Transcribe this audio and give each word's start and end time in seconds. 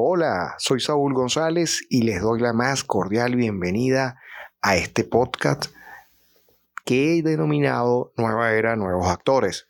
Hola, 0.00 0.54
soy 0.58 0.78
Saúl 0.78 1.12
González 1.12 1.84
y 1.90 2.02
les 2.02 2.22
doy 2.22 2.38
la 2.38 2.52
más 2.52 2.84
cordial 2.84 3.34
bienvenida 3.34 4.20
a 4.62 4.76
este 4.76 5.02
podcast 5.02 5.72
que 6.84 7.18
he 7.18 7.22
denominado 7.24 8.12
Nueva 8.16 8.52
Era, 8.52 8.76
Nuevos 8.76 9.08
Actores. 9.08 9.66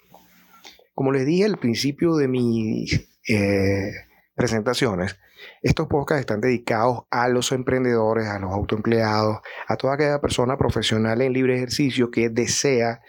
Como 0.94 1.12
les 1.12 1.24
dije 1.24 1.46
al 1.46 1.56
principio 1.56 2.14
de 2.14 2.28
mis 2.28 3.08
eh, 3.26 3.90
presentaciones, 4.34 5.18
estos 5.62 5.86
podcasts 5.86 6.20
están 6.20 6.42
dedicados 6.42 7.04
a 7.10 7.28
los 7.28 7.50
emprendedores, 7.50 8.28
a 8.28 8.38
los 8.38 8.52
autoempleados, 8.52 9.38
a 9.66 9.76
toda 9.78 9.94
aquella 9.94 10.20
persona 10.20 10.58
profesional 10.58 11.22
en 11.22 11.32
libre 11.32 11.56
ejercicio 11.56 12.10
que 12.10 12.28
desea 12.28 13.00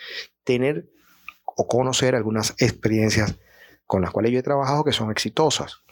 tener 0.46 0.90
o 1.44 1.68
conocer 1.68 2.16
algunas 2.16 2.56
experiencias 2.60 3.38
con 3.86 4.02
las 4.02 4.12
cuales 4.12 4.32
yo 4.32 4.40
he 4.40 4.44
trabajado 4.44 4.86
que 4.86 4.94
son 4.94 5.12
exitosas. 5.12 5.84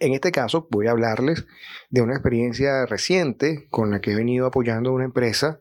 En 0.00 0.12
este 0.12 0.32
caso 0.32 0.66
voy 0.70 0.88
a 0.88 0.90
hablarles 0.90 1.46
de 1.90 2.02
una 2.02 2.14
experiencia 2.14 2.86
reciente 2.86 3.66
con 3.70 3.90
la 3.90 4.00
que 4.00 4.12
he 4.12 4.16
venido 4.16 4.46
apoyando 4.46 4.90
a 4.90 4.94
una 4.94 5.04
empresa 5.04 5.60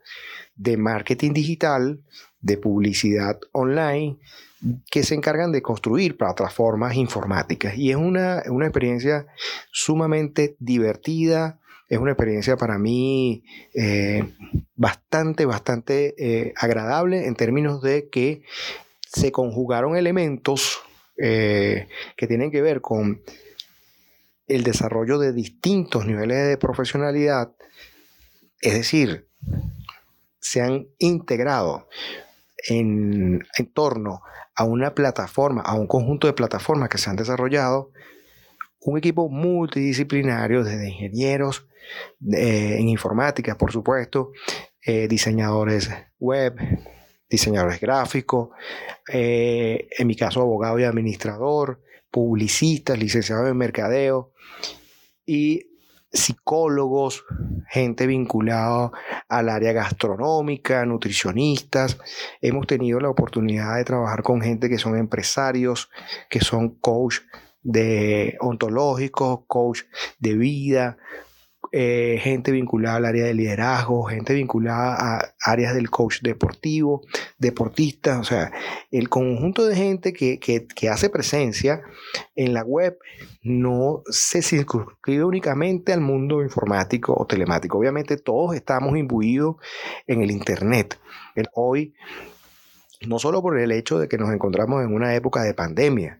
de 0.55 0.77
marketing 0.77 1.33
digital, 1.33 2.01
de 2.41 2.57
publicidad 2.57 3.39
online, 3.51 4.17
que 4.89 5.03
se 5.03 5.15
encargan 5.15 5.51
de 5.51 5.61
construir 5.61 6.17
plataformas 6.17 6.95
informáticas. 6.95 7.77
Y 7.77 7.91
es 7.91 7.97
una, 7.97 8.39
experiencia 8.39 9.27
sumamente 9.71 10.55
divertida, 10.59 11.59
es 11.89 11.99
una 11.99 12.11
experiencia 12.11 12.57
para 12.57 12.77
mí 12.77 13.43
eh, 13.73 14.23
bastante, 14.75 15.45
bastante 15.45 16.15
eh, 16.17 16.53
agradable 16.55 17.27
en 17.27 17.35
términos 17.35 17.81
de 17.81 18.09
que 18.09 18.43
se 19.01 19.31
conjugaron 19.31 19.95
elementos 19.95 20.81
eh, 21.17 21.87
que 22.17 22.25
tienen 22.25 22.49
que 22.49 22.61
ver 22.61 22.81
con 22.81 23.21
el 24.47 24.63
desarrollo 24.63 25.19
de 25.19 25.33
distintos 25.33 26.05
niveles 26.05 26.47
de 26.47 26.57
profesionalidad, 26.57 27.53
es 28.61 28.73
decir, 28.73 29.27
se 30.39 30.61
han 30.61 30.87
integrado 30.99 31.87
en, 32.67 33.41
torno 33.73 34.21
a 34.55 34.63
una 34.65 34.93
plataforma, 34.93 35.61
a 35.61 35.73
un 35.73 35.87
conjunto 35.87 36.27
de 36.27 36.33
plataformas 36.33 36.89
que 36.89 36.97
se 36.97 37.09
han 37.09 37.15
desarrollado, 37.15 37.91
un 38.81 38.97
equipo 38.97 39.29
multidisciplinario 39.29 40.63
desde 40.63 40.89
ingenieros 40.89 41.65
eh, 42.33 42.77
en 42.79 42.89
informática, 42.89 43.57
por 43.57 43.71
supuesto, 43.71 44.31
eh, 44.85 45.07
diseñadores 45.07 45.89
web, 46.19 46.55
diseñadores 47.29 47.79
gráficos, 47.79 48.49
eh, 49.11 49.87
en 49.97 50.07
mi 50.07 50.15
caso 50.15 50.41
abogado 50.41 50.77
y 50.79 50.83
administrador, 50.83 51.81
publicistas, 52.13 52.99
licenciados 52.99 53.49
en 53.49 53.57
mercadeo 53.57 54.33
y 55.25 55.65
psicólogos, 56.11 57.25
gente 57.67 58.05
vinculada 58.05 58.91
al 59.27 59.49
área 59.49 59.73
gastronómica, 59.73 60.85
nutricionistas. 60.85 61.97
Hemos 62.39 62.67
tenido 62.67 62.99
la 62.99 63.09
oportunidad 63.09 63.77
de 63.77 63.83
trabajar 63.83 64.21
con 64.21 64.41
gente 64.41 64.69
que 64.69 64.77
son 64.77 64.95
empresarios, 64.95 65.89
que 66.29 66.39
son 66.39 66.75
coach 66.75 67.21
de 67.63 68.37
ontológicos, 68.41 69.39
coach 69.47 69.81
de 70.19 70.35
vida, 70.35 70.97
eh, 71.75 72.19
gente 72.21 72.51
vinculada 72.51 72.97
al 72.97 73.05
área 73.05 73.25
de 73.25 73.33
liderazgo, 73.33 74.03
gente 74.03 74.35
vinculada 74.35 74.95
a 74.95 75.33
áreas 75.41 75.73
del 75.73 75.89
coach 75.89 76.21
deportivo, 76.21 77.01
deportistas, 77.39 78.19
o 78.19 78.23
sea, 78.23 78.51
el 78.91 79.09
conjunto 79.09 79.65
de 79.65 79.75
gente 79.75 80.13
que, 80.13 80.67
hace 80.91 81.09
presencia 81.09 81.81
en 82.35 82.53
la 82.53 82.61
web 82.63 82.99
no 83.41 84.03
se 84.07 84.43
circunscribe 84.43 85.23
únicamente 85.23 85.93
al 85.93 86.01
mundo 86.01 86.43
informático 86.43 87.15
o 87.17 87.25
telemático. 87.25 87.79
Obviamente 87.79 88.17
todos 88.17 88.55
estamos 88.55 88.95
imbuidos 88.95 89.55
en 90.05 90.21
el 90.21 90.29
Internet. 90.29 90.99
hoy, 91.55 91.95
no 93.07 93.17
solo 93.17 93.41
por 93.41 93.57
el 93.57 93.71
hecho 93.71 93.97
de 93.97 94.07
que 94.07 94.19
nos 94.19 94.31
encontramos 94.31 94.83
en 94.83 94.93
una 94.93 95.15
época 95.15 95.41
de 95.41 95.55
pandemia, 95.55 96.19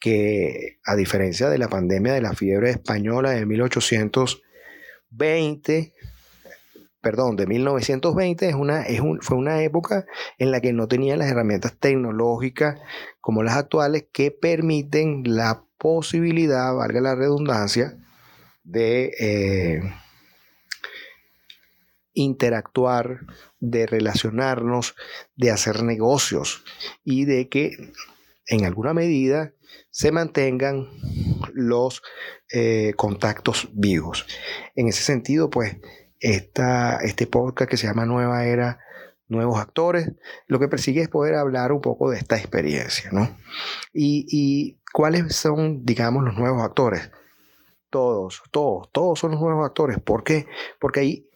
que 0.00 0.78
a 0.82 0.96
diferencia 0.96 1.50
de 1.50 1.58
la 1.58 1.68
pandemia 1.68 2.14
de 2.14 2.22
la 2.22 2.32
fiebre 2.32 2.70
española 2.70 3.32
de 3.32 3.44
1800, 3.44 4.44
20, 5.10 5.94
perdón, 7.00 7.36
de 7.36 7.46
1920 7.46 8.48
es 8.48 8.54
una, 8.54 8.82
es 8.82 9.00
fue 9.20 9.36
una 9.36 9.62
época 9.62 10.06
en 10.38 10.50
la 10.50 10.60
que 10.60 10.72
no 10.72 10.88
tenía 10.88 11.16
las 11.16 11.30
herramientas 11.30 11.76
tecnológicas 11.78 12.80
como 13.20 13.42
las 13.42 13.56
actuales 13.56 14.06
que 14.12 14.30
permiten 14.30 15.22
la 15.24 15.64
posibilidad, 15.78 16.74
valga 16.74 17.00
la 17.00 17.14
redundancia, 17.14 17.96
de 18.64 19.12
eh, 19.18 19.80
interactuar, 22.12 23.20
de 23.60 23.86
relacionarnos, 23.86 24.94
de 25.36 25.50
hacer 25.50 25.82
negocios 25.82 26.64
y 27.04 27.24
de 27.24 27.48
que 27.48 27.92
en 28.46 28.64
alguna 28.64 28.92
medida 28.92 29.52
se 29.90 30.12
mantengan 30.12 30.88
los 31.52 32.02
eh, 32.52 32.94
contactos 32.96 33.68
vivos. 33.72 34.26
En 34.74 34.88
ese 34.88 35.02
sentido, 35.02 35.50
pues, 35.50 35.76
esta, 36.20 36.98
este 36.98 37.26
podcast 37.26 37.70
que 37.70 37.76
se 37.76 37.86
llama 37.86 38.06
Nueva 38.06 38.44
Era, 38.44 38.80
Nuevos 39.28 39.60
Actores, 39.60 40.10
lo 40.46 40.58
que 40.58 40.68
persigue 40.68 41.02
es 41.02 41.08
poder 41.08 41.34
hablar 41.34 41.72
un 41.72 41.80
poco 41.80 42.10
de 42.10 42.18
esta 42.18 42.36
experiencia, 42.36 43.10
¿no? 43.12 43.36
Y, 43.92 44.26
y 44.30 44.80
cuáles 44.92 45.34
son, 45.36 45.84
digamos, 45.84 46.24
los 46.24 46.34
nuevos 46.34 46.62
actores. 46.62 47.10
Todos, 47.90 48.42
todos, 48.50 48.90
todos 48.92 49.18
son 49.18 49.32
los 49.32 49.40
nuevos 49.40 49.66
actores. 49.66 49.98
¿Por 50.00 50.24
qué? 50.24 50.46
Porque 50.78 51.00
hay 51.00 51.28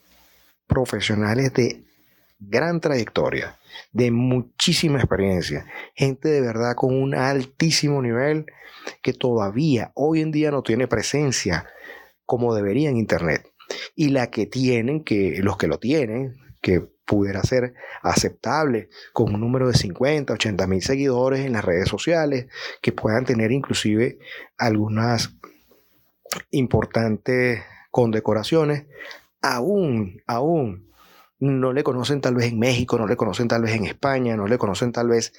profesionales 0.66 1.52
de 1.54 1.84
gran 2.38 2.80
trayectoria, 2.80 3.58
de 3.92 4.10
muchísima 4.10 4.98
experiencia, 4.98 5.66
gente 5.94 6.28
de 6.28 6.40
verdad 6.40 6.74
con 6.74 6.94
un 6.94 7.14
altísimo 7.14 8.00
nivel 8.02 8.46
que 9.02 9.12
todavía 9.12 9.92
hoy 9.94 10.20
en 10.20 10.32
día 10.32 10.50
no 10.50 10.62
tiene 10.62 10.88
presencia 10.88 11.66
como 12.26 12.54
debería 12.54 12.88
en 12.90 12.96
Internet. 12.96 13.48
Y 13.94 14.08
la 14.08 14.30
que 14.30 14.46
tienen, 14.46 15.04
que 15.04 15.40
los 15.42 15.56
que 15.56 15.66
lo 15.66 15.78
tienen, 15.78 16.36
que 16.60 16.80
pudiera 17.04 17.42
ser 17.42 17.74
aceptable 18.02 18.88
con 19.12 19.34
un 19.34 19.40
número 19.40 19.68
de 19.68 19.74
50, 19.74 20.32
80 20.32 20.66
mil 20.66 20.82
seguidores 20.82 21.40
en 21.40 21.52
las 21.52 21.64
redes 21.64 21.88
sociales, 21.88 22.46
que 22.80 22.92
puedan 22.92 23.24
tener 23.24 23.52
inclusive 23.52 24.18
algunas 24.56 25.36
importantes 26.50 27.62
condecoraciones, 27.90 28.86
aún, 29.42 30.22
aún 30.26 30.91
no 31.42 31.72
le 31.72 31.82
conocen 31.82 32.20
tal 32.20 32.36
vez 32.36 32.52
en 32.52 32.58
México, 32.60 32.96
no 32.96 33.08
le 33.08 33.16
conocen 33.16 33.48
tal 33.48 33.62
vez 33.62 33.74
en 33.74 33.84
España, 33.84 34.36
no 34.36 34.46
le 34.46 34.58
conocen 34.58 34.92
tal 34.92 35.08
vez 35.08 35.32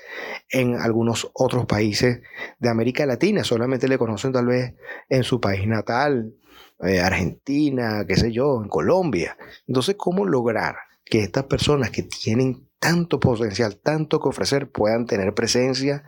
en 0.49 0.75
algunos 0.75 1.31
otros 1.33 1.65
países 1.65 2.19
de 2.59 2.69
América 2.69 3.05
Latina, 3.05 3.45
solamente 3.45 3.87
le 3.87 3.97
conocen 3.97 4.33
tal 4.33 4.47
vez 4.47 4.75
en 5.07 5.23
su 5.23 5.39
país 5.39 5.65
natal, 5.65 6.33
eh, 6.81 6.99
Argentina, 6.99 8.03
qué 8.05 8.17
sé 8.17 8.33
yo, 8.33 8.61
en 8.61 8.67
Colombia. 8.67 9.37
Entonces, 9.65 9.95
¿cómo 9.97 10.25
lograr 10.25 10.75
que 11.05 11.21
estas 11.21 11.45
personas 11.45 11.89
que 11.89 12.03
tienen 12.03 12.67
tanto 12.79 13.21
potencial, 13.21 13.77
tanto 13.77 14.19
que 14.19 14.27
ofrecer, 14.27 14.69
puedan 14.69 15.05
tener 15.05 15.33
presencia 15.33 16.03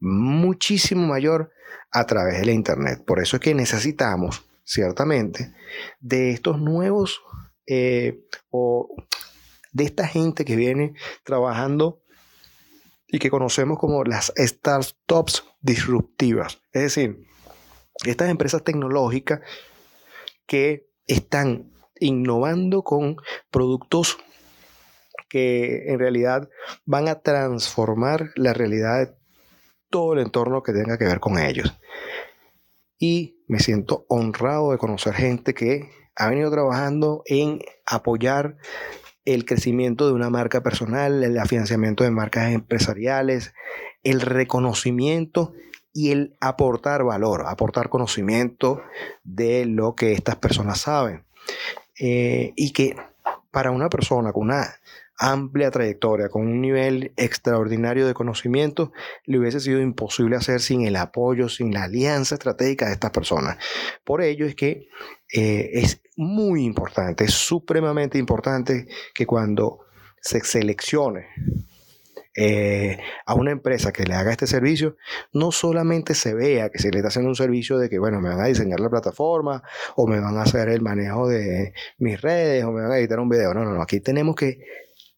muchísimo 0.00 1.06
mayor 1.06 1.50
a 1.90 2.04
través 2.04 2.40
de 2.40 2.44
la 2.44 2.52
Internet? 2.52 3.04
Por 3.06 3.20
eso 3.20 3.36
es 3.36 3.40
que 3.40 3.54
necesitamos, 3.54 4.44
ciertamente, 4.64 5.54
de 5.98 6.32
estos 6.32 6.60
nuevos 6.60 7.22
eh, 7.66 8.20
o 8.50 8.86
de 9.72 9.84
esta 9.84 10.06
gente 10.06 10.44
que 10.44 10.56
viene 10.56 10.94
trabajando 11.24 12.02
y 13.06 13.18
que 13.18 13.30
conocemos 13.30 13.78
como 13.78 14.04
las 14.04 14.32
startups 14.36 15.44
disruptivas. 15.60 16.60
Es 16.72 16.82
decir, 16.82 17.26
estas 18.04 18.30
empresas 18.30 18.62
tecnológicas 18.62 19.40
que 20.46 20.88
están 21.06 21.72
innovando 21.98 22.82
con 22.82 23.16
productos 23.50 24.18
que 25.28 25.92
en 25.92 25.98
realidad 25.98 26.48
van 26.84 27.08
a 27.08 27.20
transformar 27.20 28.30
la 28.36 28.52
realidad 28.52 28.98
de 28.98 29.14
todo 29.90 30.14
el 30.14 30.20
entorno 30.20 30.62
que 30.62 30.72
tenga 30.72 30.98
que 30.98 31.04
ver 31.04 31.20
con 31.20 31.38
ellos. 31.38 31.72
Y 32.98 33.42
me 33.48 33.60
siento 33.60 34.06
honrado 34.08 34.72
de 34.72 34.78
conocer 34.78 35.14
gente 35.14 35.54
que 35.54 35.90
ha 36.16 36.28
venido 36.28 36.50
trabajando 36.50 37.22
en 37.26 37.60
apoyar 37.86 38.56
el 39.24 39.44
crecimiento 39.44 40.06
de 40.06 40.12
una 40.12 40.30
marca 40.30 40.62
personal, 40.62 41.22
el 41.22 41.40
financiamiento 41.46 42.04
de 42.04 42.10
marcas 42.10 42.52
empresariales, 42.52 43.54
el 44.02 44.20
reconocimiento 44.20 45.52
y 45.92 46.10
el 46.10 46.36
aportar 46.40 47.04
valor, 47.04 47.44
aportar 47.46 47.88
conocimiento 47.88 48.82
de 49.24 49.66
lo 49.66 49.94
que 49.94 50.12
estas 50.12 50.36
personas 50.36 50.80
saben. 50.80 51.24
Eh, 51.98 52.52
y 52.56 52.72
que 52.72 52.96
para 53.50 53.70
una 53.70 53.90
persona 53.90 54.32
con 54.32 54.44
una 54.44 54.76
amplia 55.18 55.70
trayectoria, 55.70 56.30
con 56.30 56.42
un 56.42 56.62
nivel 56.62 57.12
extraordinario 57.16 58.06
de 58.06 58.14
conocimiento, 58.14 58.90
le 59.26 59.38
hubiese 59.38 59.60
sido 59.60 59.80
imposible 59.80 60.36
hacer 60.36 60.60
sin 60.60 60.86
el 60.86 60.96
apoyo, 60.96 61.50
sin 61.50 61.74
la 61.74 61.84
alianza 61.84 62.36
estratégica 62.36 62.86
de 62.86 62.94
estas 62.94 63.10
personas. 63.10 63.58
Por 64.02 64.22
ello 64.22 64.46
es 64.46 64.54
que 64.54 64.88
eh, 65.32 65.70
es 65.74 66.02
muy 66.16 66.64
importante, 66.64 67.24
es 67.24 67.34
supremamente 67.34 68.18
importante 68.18 68.86
que 69.14 69.26
cuando 69.26 69.80
se 70.20 70.40
seleccione 70.40 71.26
eh, 72.36 72.98
a 73.26 73.34
una 73.34 73.50
empresa 73.50 73.92
que 73.92 74.04
le 74.04 74.14
haga 74.14 74.30
este 74.30 74.46
servicio, 74.46 74.96
no 75.32 75.50
solamente 75.50 76.14
se 76.14 76.32
vea 76.32 76.70
que 76.70 76.78
se 76.78 76.90
le 76.90 76.98
está 76.98 77.08
haciendo 77.08 77.28
un 77.28 77.34
servicio 77.36 77.78
de 77.78 77.88
que, 77.88 77.98
bueno, 77.98 78.20
me 78.20 78.28
van 78.28 78.40
a 78.40 78.46
diseñar 78.46 78.80
la 78.80 78.88
plataforma 78.88 79.62
o 79.96 80.06
me 80.06 80.20
van 80.20 80.36
a 80.36 80.42
hacer 80.42 80.68
el 80.68 80.80
manejo 80.80 81.28
de 81.28 81.74
mis 81.98 82.20
redes 82.20 82.64
o 82.64 82.70
me 82.70 82.82
van 82.82 82.92
a 82.92 82.98
editar 82.98 83.18
un 83.18 83.28
video. 83.28 83.52
No, 83.52 83.64
no, 83.64 83.72
no. 83.72 83.82
Aquí 83.82 84.00
tenemos 84.00 84.36
que 84.36 84.60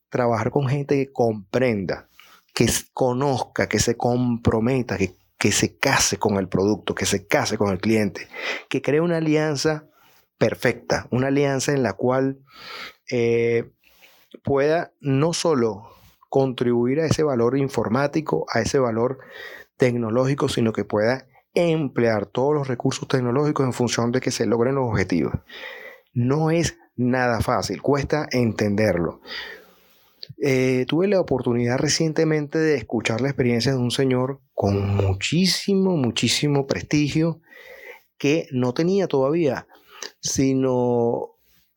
trabajar 0.09 0.51
con 0.51 0.69
gente 0.69 0.97
que 0.97 1.13
comprenda, 1.13 2.09
que 2.55 2.67
conozca, 2.95 3.69
que 3.69 3.79
se 3.79 3.97
comprometa, 3.97 4.97
que, 4.97 5.15
que 5.39 5.53
se 5.53 5.77
case 5.77 6.17
con 6.17 6.39
el 6.39 6.49
producto, 6.49 6.95
que 6.95 7.07
se 7.07 7.27
case 7.27 7.59
con 7.59 7.71
el 7.71 7.79
cliente, 7.79 8.27
que 8.71 8.81
cree 8.81 9.01
una 9.01 9.19
alianza 9.19 9.87
perfecta, 10.43 11.07
una 11.13 11.29
alianza 11.29 11.71
en 11.71 11.85
la 11.85 11.93
cual 11.93 12.41
eh, 13.09 13.71
pueda 14.43 14.93
no 15.01 15.35
solo 15.35 15.85
contribuir 16.29 16.99
a 16.99 17.07
ese 17.07 17.23
valor 17.23 17.57
informático, 17.57 18.45
a 18.53 18.61
ese 18.61 18.81
valor 18.81 19.21
tecnológico, 19.77 20.49
sino 20.49 20.73
que 20.73 20.85
pueda 20.85 21.29
emplear 21.55 22.27
todos 22.27 22.55
los 22.57 22.67
recursos 22.67 23.07
tecnológicos 23.07 23.65
en 23.65 23.73
función 23.73 24.11
de 24.11 24.21
que 24.21 24.33
se 24.33 24.47
logren 24.47 24.75
los 24.75 24.91
objetivos. 24.91 25.33
No 26.13 26.51
es 26.51 26.77
nada 26.97 27.41
fácil, 27.41 27.81
cuesta 27.81 28.27
entenderlo. 28.33 29.21
Eh, 30.43 30.87
tuve 30.89 31.07
la 31.07 31.21
oportunidad 31.21 31.79
recientemente 31.79 32.59
de 32.59 32.75
escuchar 32.75 33.21
la 33.21 33.29
experiencia 33.29 33.71
de 33.71 33.79
un 33.79 33.93
señor 33.93 34.41
con 34.55 34.97
muchísimo, 34.97 35.97
muchísimo 35.97 36.67
prestigio 36.67 37.41
que 38.19 38.49
no 38.51 38.75
tenía 38.75 39.07
todavía, 39.07 39.69
sino 40.21 41.31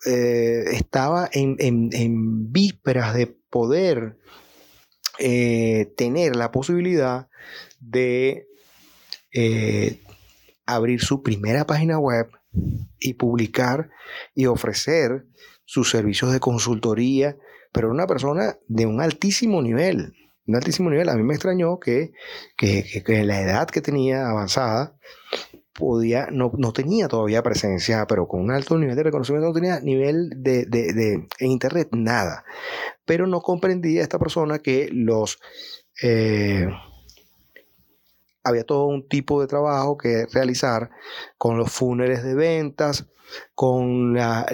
eh, 0.05 0.63
estaba 0.71 1.29
en, 1.31 1.57
en 1.59 2.51
vísperas 2.51 3.13
de 3.15 3.27
poder 3.49 4.17
eh, 5.17 5.93
tener 5.95 6.35
la 6.35 6.51
posibilidad 6.51 7.29
de 7.79 8.47
eh, 9.31 10.01
abrir 10.65 11.01
su 11.01 11.23
primera 11.23 11.65
página 11.65 11.97
web 11.99 12.27
y 12.99 13.13
publicar 13.13 13.89
y 14.33 14.47
ofrecer 14.47 15.25
sus 15.63 15.89
servicios 15.89 16.33
de 16.33 16.39
consultoría, 16.39 17.37
pero 17.71 17.91
una 17.91 18.07
persona 18.07 18.57
de 18.67 18.85
un 18.85 18.99
altísimo 18.99 19.61
nivel, 19.61 20.13
altísimo 20.53 20.89
nivel. 20.89 21.07
A 21.07 21.15
mí 21.15 21.23
me 21.23 21.33
extrañó 21.33 21.79
que, 21.79 22.11
que, 22.57 23.03
que, 23.05 23.23
la 23.23 23.41
edad 23.41 23.67
que 23.67 23.81
tenía 23.81 24.29
avanzada 24.29 24.97
podía, 25.77 26.27
no, 26.31 26.51
no, 26.57 26.71
tenía 26.73 27.07
todavía 27.07 27.43
presencia, 27.43 28.05
pero 28.07 28.27
con 28.27 28.41
un 28.41 28.51
alto 28.51 28.77
nivel 28.77 28.95
de 28.95 29.03
reconocimiento 29.03 29.47
no 29.47 29.53
tenía 29.53 29.79
nivel 29.81 30.29
de, 30.37 30.65
de, 30.65 30.93
de 30.93 31.27
internet, 31.39 31.89
nada. 31.91 32.45
Pero 33.05 33.27
no 33.27 33.41
comprendía 33.41 34.01
esta 34.01 34.17
persona 34.17 34.59
que 34.59 34.89
los... 34.91 35.39
Eh, 36.01 36.67
había 38.43 38.63
todo 38.63 38.85
un 38.85 39.07
tipo 39.07 39.41
de 39.41 39.47
trabajo 39.47 39.97
que 39.97 40.27
realizar 40.31 40.91
con 41.37 41.57
los 41.57 41.71
funerales 41.71 42.23
de 42.23 42.35
ventas, 42.35 43.07
con 43.55 44.13
la, 44.13 44.45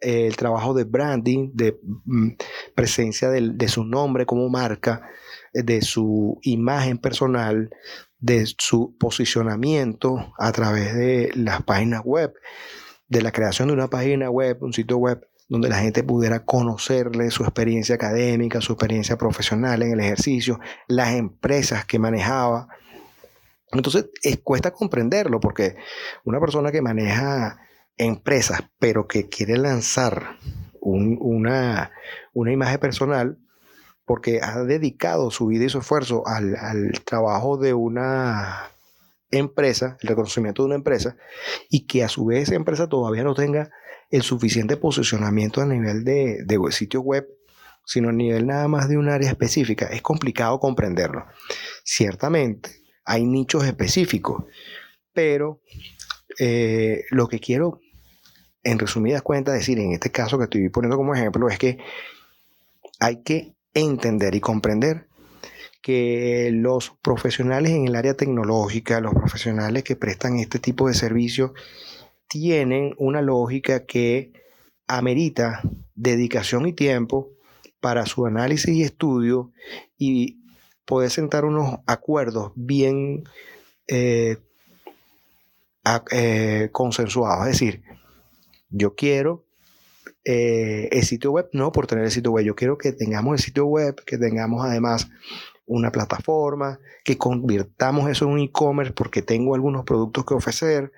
el 0.00 0.36
trabajo 0.36 0.74
de 0.74 0.84
branding, 0.84 1.50
de 1.54 1.80
mm, 2.04 2.28
presencia 2.74 3.30
de, 3.30 3.68
su 3.68 3.84
nombre 3.84 4.26
como 4.26 4.48
marca, 4.50 5.08
de 5.54 5.80
su 5.80 6.38
imagen 6.42 6.98
personal, 6.98 7.70
de 8.22 8.46
su 8.56 8.96
posicionamiento 8.98 10.32
a 10.38 10.52
través 10.52 10.94
de 10.94 11.32
las 11.34 11.62
páginas 11.64 12.02
web, 12.04 12.32
de 13.08 13.20
la 13.20 13.32
creación 13.32 13.68
de 13.68 13.74
una 13.74 13.90
página 13.90 14.30
web, 14.30 14.58
un 14.62 14.72
sitio 14.72 14.96
web 14.96 15.28
donde 15.48 15.68
la 15.68 15.78
gente 15.78 16.04
pudiera 16.04 16.44
conocerle 16.44 17.30
su 17.32 17.42
experiencia 17.42 17.96
académica, 17.96 18.60
su 18.60 18.72
experiencia 18.72 19.18
profesional 19.18 19.82
en 19.82 19.92
el 19.92 20.00
ejercicio, 20.00 20.60
las 20.86 21.14
empresas 21.14 21.84
que 21.84 21.98
manejaba. 21.98 22.68
Entonces, 23.72 24.06
cuesta 24.44 24.70
comprenderlo 24.70 25.40
porque 25.40 25.74
una 26.24 26.38
persona 26.38 26.70
que 26.70 26.80
maneja 26.80 27.58
empresas, 27.98 28.62
pero 28.78 29.08
que 29.08 29.28
quiere 29.28 29.58
lanzar 29.58 30.38
una, 30.80 31.90
una 32.32 32.52
imagen 32.52 32.78
personal, 32.78 33.36
porque 34.12 34.40
ha 34.42 34.62
dedicado 34.64 35.30
su 35.30 35.46
vida 35.46 35.64
y 35.64 35.68
su 35.70 35.78
esfuerzo 35.78 36.22
al, 36.26 36.54
al 36.56 37.00
trabajo 37.02 37.56
de 37.56 37.72
una 37.72 38.68
empresa, 39.30 39.96
el 40.02 40.08
reconocimiento 40.10 40.60
de 40.60 40.66
una 40.66 40.74
empresa, 40.74 41.16
y 41.70 41.86
que 41.86 42.04
a 42.04 42.10
su 42.10 42.26
vez 42.26 42.42
esa 42.42 42.54
empresa 42.54 42.90
todavía 42.90 43.24
no 43.24 43.34
tenga 43.34 43.70
el 44.10 44.20
suficiente 44.20 44.76
posicionamiento 44.76 45.62
a 45.62 45.64
nivel 45.64 46.04
de, 46.04 46.44
de 46.44 46.72
sitio 46.72 47.00
web, 47.00 47.26
sino 47.86 48.10
a 48.10 48.12
nivel 48.12 48.46
nada 48.46 48.68
más 48.68 48.86
de 48.86 48.98
un 48.98 49.08
área 49.08 49.30
específica. 49.30 49.86
Es 49.86 50.02
complicado 50.02 50.60
comprenderlo. 50.60 51.24
Ciertamente, 51.82 52.82
hay 53.06 53.24
nichos 53.24 53.64
específicos, 53.64 54.44
pero 55.14 55.62
eh, 56.38 57.04
lo 57.08 57.28
que 57.28 57.40
quiero, 57.40 57.80
en 58.62 58.78
resumidas 58.78 59.22
cuentas, 59.22 59.54
decir 59.54 59.78
en 59.78 59.92
este 59.92 60.10
caso 60.10 60.36
que 60.36 60.44
estoy 60.44 60.68
poniendo 60.68 60.98
como 60.98 61.14
ejemplo, 61.14 61.48
es 61.48 61.58
que 61.58 61.78
hay 63.00 63.22
que 63.22 63.54
entender 63.74 64.34
y 64.34 64.40
comprender 64.40 65.06
que 65.82 66.50
los 66.52 66.90
profesionales 67.02 67.72
en 67.72 67.88
el 67.88 67.96
área 67.96 68.14
tecnológica, 68.14 69.00
los 69.00 69.14
profesionales 69.14 69.82
que 69.82 69.96
prestan 69.96 70.38
este 70.38 70.58
tipo 70.58 70.88
de 70.88 70.94
servicios, 70.94 71.50
tienen 72.28 72.94
una 72.98 73.20
lógica 73.20 73.84
que 73.84 74.32
amerita 74.86 75.60
dedicación 75.94 76.66
y 76.66 76.72
tiempo 76.72 77.30
para 77.80 78.06
su 78.06 78.26
análisis 78.26 78.74
y 78.74 78.82
estudio 78.82 79.50
y 79.98 80.38
poder 80.84 81.10
sentar 81.10 81.44
unos 81.44 81.80
acuerdos 81.86 82.52
bien 82.54 83.24
eh, 83.88 84.36
eh, 86.12 86.68
consensuados. 86.70 87.46
Es 87.46 87.52
decir, 87.54 87.82
yo 88.70 88.94
quiero 88.94 89.44
eh, 90.24 90.88
el 90.92 91.04
sitio 91.04 91.32
web, 91.32 91.48
no 91.52 91.72
por 91.72 91.86
tener 91.86 92.04
el 92.04 92.10
sitio 92.10 92.30
web, 92.30 92.44
yo 92.44 92.54
quiero 92.54 92.78
que 92.78 92.92
tengamos 92.92 93.34
el 93.34 93.44
sitio 93.44 93.66
web, 93.66 93.96
que 94.04 94.18
tengamos 94.18 94.64
además 94.64 95.08
una 95.66 95.90
plataforma, 95.90 96.78
que 97.04 97.18
convirtamos 97.18 98.10
eso 98.10 98.24
en 98.26 98.32
un 98.32 98.38
e-commerce 98.40 98.92
porque 98.92 99.22
tengo 99.22 99.54
algunos 99.54 99.84
productos 99.84 100.24
que 100.24 100.34
ofrecer. 100.34 100.92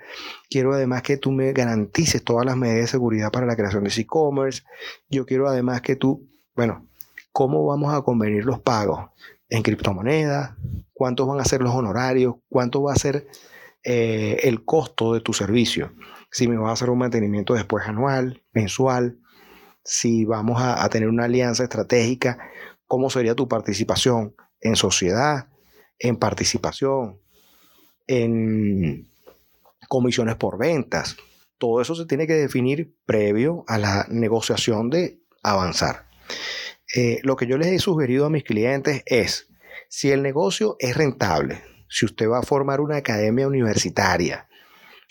Quiero 0.50 0.74
además 0.74 1.02
que 1.02 1.16
tú 1.16 1.30
me 1.30 1.52
garantices 1.52 2.22
todas 2.22 2.44
las 2.44 2.56
medidas 2.56 2.80
de 2.80 2.86
seguridad 2.88 3.30
para 3.30 3.46
la 3.46 3.56
creación 3.56 3.84
de 3.84 3.90
ese 3.90 4.02
e-commerce. 4.02 4.62
Yo 5.08 5.26
quiero 5.26 5.48
además 5.48 5.80
que 5.80 5.96
tú, 5.96 6.28
bueno, 6.54 6.86
¿cómo 7.32 7.64
vamos 7.64 7.94
a 7.94 8.02
convenir 8.02 8.44
los 8.44 8.60
pagos? 8.60 9.10
En 9.48 9.62
criptomonedas, 9.62 10.52
cuántos 10.92 11.28
van 11.28 11.40
a 11.40 11.44
ser 11.44 11.60
los 11.60 11.74
honorarios, 11.74 12.36
cuánto 12.48 12.82
va 12.82 12.92
a 12.92 12.96
ser 12.96 13.28
eh, 13.84 14.40
el 14.42 14.64
costo 14.64 15.12
de 15.14 15.20
tu 15.20 15.32
servicio. 15.32 15.92
Si 16.34 16.48
me 16.48 16.56
vas 16.56 16.70
a 16.70 16.72
hacer 16.72 16.90
un 16.90 16.98
mantenimiento 16.98 17.54
después 17.54 17.86
anual, 17.86 18.42
mensual, 18.52 19.20
si 19.84 20.24
vamos 20.24 20.60
a, 20.60 20.88
tener 20.88 21.08
una 21.08 21.26
alianza 21.26 21.62
estratégica, 21.62 22.50
cómo 22.88 23.08
sería 23.08 23.36
tu 23.36 23.46
participación 23.46 24.34
en 24.60 24.74
sociedad, 24.74 25.46
en 25.96 26.16
participación, 26.16 27.20
en 28.08 29.08
comisiones 29.88 30.34
por 30.34 30.58
ventas. 30.58 31.16
Todo 31.56 31.80
eso 31.80 31.94
se 31.94 32.04
tiene 32.04 32.26
que 32.26 32.34
definir 32.34 32.96
previo 33.06 33.62
a 33.68 33.78
la 33.78 34.04
negociación 34.08 34.90
de 34.90 35.20
avanzar. 35.44 36.08
Eh, 36.96 37.20
lo 37.22 37.36
que 37.36 37.46
yo 37.46 37.58
les 37.58 37.68
he 37.68 37.78
sugerido 37.78 38.26
a 38.26 38.30
mis 38.30 38.42
clientes 38.42 39.04
es, 39.06 39.52
si 39.88 40.10
el 40.10 40.24
negocio 40.24 40.74
es 40.80 40.96
rentable, 40.96 41.62
si 41.88 42.06
usted 42.06 42.28
va 42.28 42.40
a 42.40 42.42
formar 42.42 42.80
una 42.80 42.96
academia 42.96 43.46
universitaria, 43.46 44.48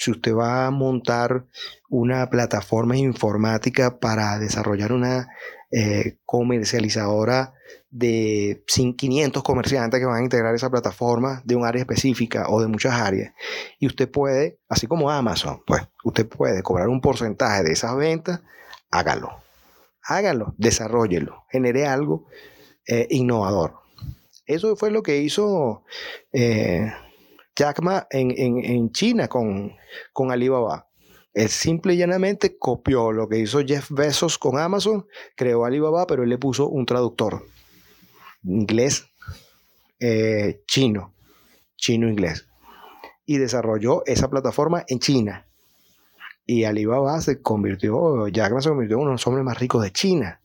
si 0.04 0.12
usted 0.12 0.36
va 0.36 0.68
a 0.68 0.72
montar 0.72 1.46
una 1.90 2.30
plataforma 2.30 2.98
informática 2.98 4.00
para 4.00 4.38
desarrollar 4.38 4.92
una 4.92 5.30
eh, 5.72 6.18
comercializadora 6.26 7.54
de 7.90 8.64
500 8.68 9.42
comerciantes 9.44 10.02
que 10.02 10.06
van 10.06 10.18
a 10.18 10.24
integrar 10.24 10.54
esa 10.54 10.70
plataforma 10.70 11.42
de 11.46 11.56
un 11.56 11.66
área 11.66 11.80
específica 11.80 12.48
o 12.50 12.60
de 12.60 12.68
muchas 12.68 12.94
áreas. 12.96 13.34
Y 13.80 13.88
usted 13.88 14.12
puede, 14.12 14.60
así 14.68 14.88
como 14.88 15.10
Amazon, 15.10 15.62
pues 15.66 15.84
usted 16.04 16.28
puede 16.28 16.62
cobrar 16.64 16.90
un 16.90 17.00
porcentaje 17.00 17.64
de 17.64 17.72
esas 17.72 17.96
ventas, 17.96 18.42
hágalo. 18.92 19.30
Hágalo, 20.04 20.54
desarrollelo, 20.58 21.46
genere 21.50 21.88
algo 21.88 22.28
eh, 22.86 23.08
innovador. 23.10 23.76
Eso 24.46 24.76
fue 24.76 24.92
lo 24.92 25.02
que 25.02 25.20
hizo 25.20 25.86
eh, 26.34 26.92
Jack 27.56 27.82
Ma 27.82 28.08
en, 28.10 28.32
en, 28.38 28.92
China 28.92 29.28
con, 29.28 29.74
con 30.12 30.32
Alibaba. 30.32 30.88
Él 31.34 31.50
simple 31.50 31.94
y 31.94 31.98
llanamente 31.98 32.58
copió 32.58 33.12
lo 33.12 33.28
que 33.28 33.40
hizo 33.40 33.62
Jeff 33.66 33.90
Bezos 33.90 34.38
con 34.38 34.60
Amazon, 34.60 35.06
creó 35.36 35.66
Alibaba, 35.66 36.06
pero 36.06 36.24
él 36.24 36.30
le 36.30 36.38
puso 36.38 36.68
un 36.68 36.86
traductor 36.86 37.46
inglés, 38.44 39.08
eh, 40.00 40.62
chino, 40.68 41.14
chino-inglés, 41.76 42.48
y 43.26 43.38
desarrolló 43.38 44.04
esa 44.06 44.30
plataforma 44.30 44.84
en 44.88 45.00
China. 45.00 45.48
Y 46.46 46.66
Alibaba 46.66 47.20
se 47.22 47.42
convirtió, 47.42 48.28
Jack 48.28 48.52
Ma 48.52 48.62
se 48.62 48.70
convirtió 48.70 48.98
en 48.98 49.02
uno 49.02 49.12
de 49.12 49.16
los 49.16 49.28
hombres 49.28 49.46
más 49.46 49.60
ricos 49.60 49.82
de 49.82 49.92
China, 49.92 50.42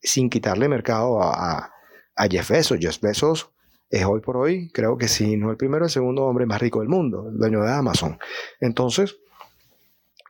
sin 0.00 0.30
quitarle 0.30 0.68
mercado 0.68 1.22
a, 1.22 1.72
a 2.14 2.28
Jeff 2.28 2.50
Bezos. 2.50 2.78
Jeff 2.80 3.00
Bezos 3.00 3.50
es 3.92 4.06
hoy 4.06 4.20
por 4.20 4.38
hoy, 4.38 4.70
creo 4.72 4.96
que 4.96 5.06
sí, 5.06 5.36
no 5.36 5.50
el 5.50 5.58
primero, 5.58 5.84
el 5.84 5.90
segundo 5.90 6.24
hombre 6.24 6.46
más 6.46 6.62
rico 6.62 6.80
del 6.80 6.88
mundo, 6.88 7.28
el 7.28 7.36
dueño 7.36 7.62
de 7.62 7.70
Amazon. 7.70 8.18
Entonces, 8.58 9.18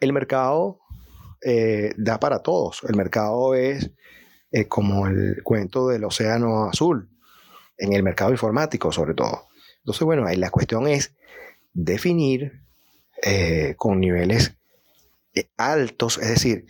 el 0.01 0.13
mercado 0.13 0.81
eh, 1.41 1.93
da 1.97 2.19
para 2.19 2.41
todos. 2.43 2.81
El 2.89 2.97
mercado 2.97 3.55
es 3.55 3.93
eh, 4.51 4.67
como 4.67 5.07
el 5.07 5.45
cuento 5.45 5.87
del 5.87 6.03
océano 6.03 6.65
azul, 6.65 7.09
en 7.79 7.93
el 7.93 8.03
mercado 8.03 8.33
informático 8.33 8.91
sobre 8.91 9.15
todo. 9.15 9.47
Entonces, 9.79 10.03
bueno, 10.03 10.27
ahí 10.27 10.37
la 10.37 10.51
cuestión 10.51 10.89
es 10.89 11.15
definir 11.73 12.65
eh, 13.23 13.77
con 13.77 14.01
niveles 14.01 14.57
altos, 15.57 16.19
es 16.19 16.31
decir, 16.31 16.67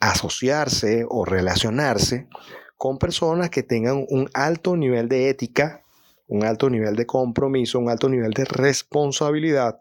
asociarse 0.00 1.06
o 1.08 1.24
relacionarse 1.24 2.28
con 2.76 2.98
personas 2.98 3.48
que 3.48 3.62
tengan 3.62 4.04
un 4.10 4.28
alto 4.34 4.76
nivel 4.76 5.08
de 5.08 5.30
ética, 5.30 5.82
un 6.28 6.44
alto 6.44 6.68
nivel 6.68 6.96
de 6.96 7.06
compromiso, 7.06 7.78
un 7.78 7.90
alto 7.90 8.08
nivel 8.08 8.32
de 8.32 8.44
responsabilidad 8.44 9.78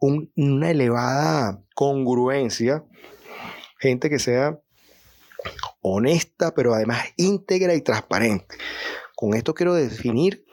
una 0.00 0.70
elevada 0.70 1.62
congruencia, 1.74 2.84
gente 3.78 4.08
que 4.08 4.18
sea 4.18 4.60
honesta, 5.80 6.54
pero 6.54 6.74
además 6.74 7.04
íntegra 7.16 7.74
y 7.74 7.82
transparente. 7.82 8.56
Con 9.16 9.34
esto 9.34 9.54
quiero 9.54 9.74
definir 9.74 10.44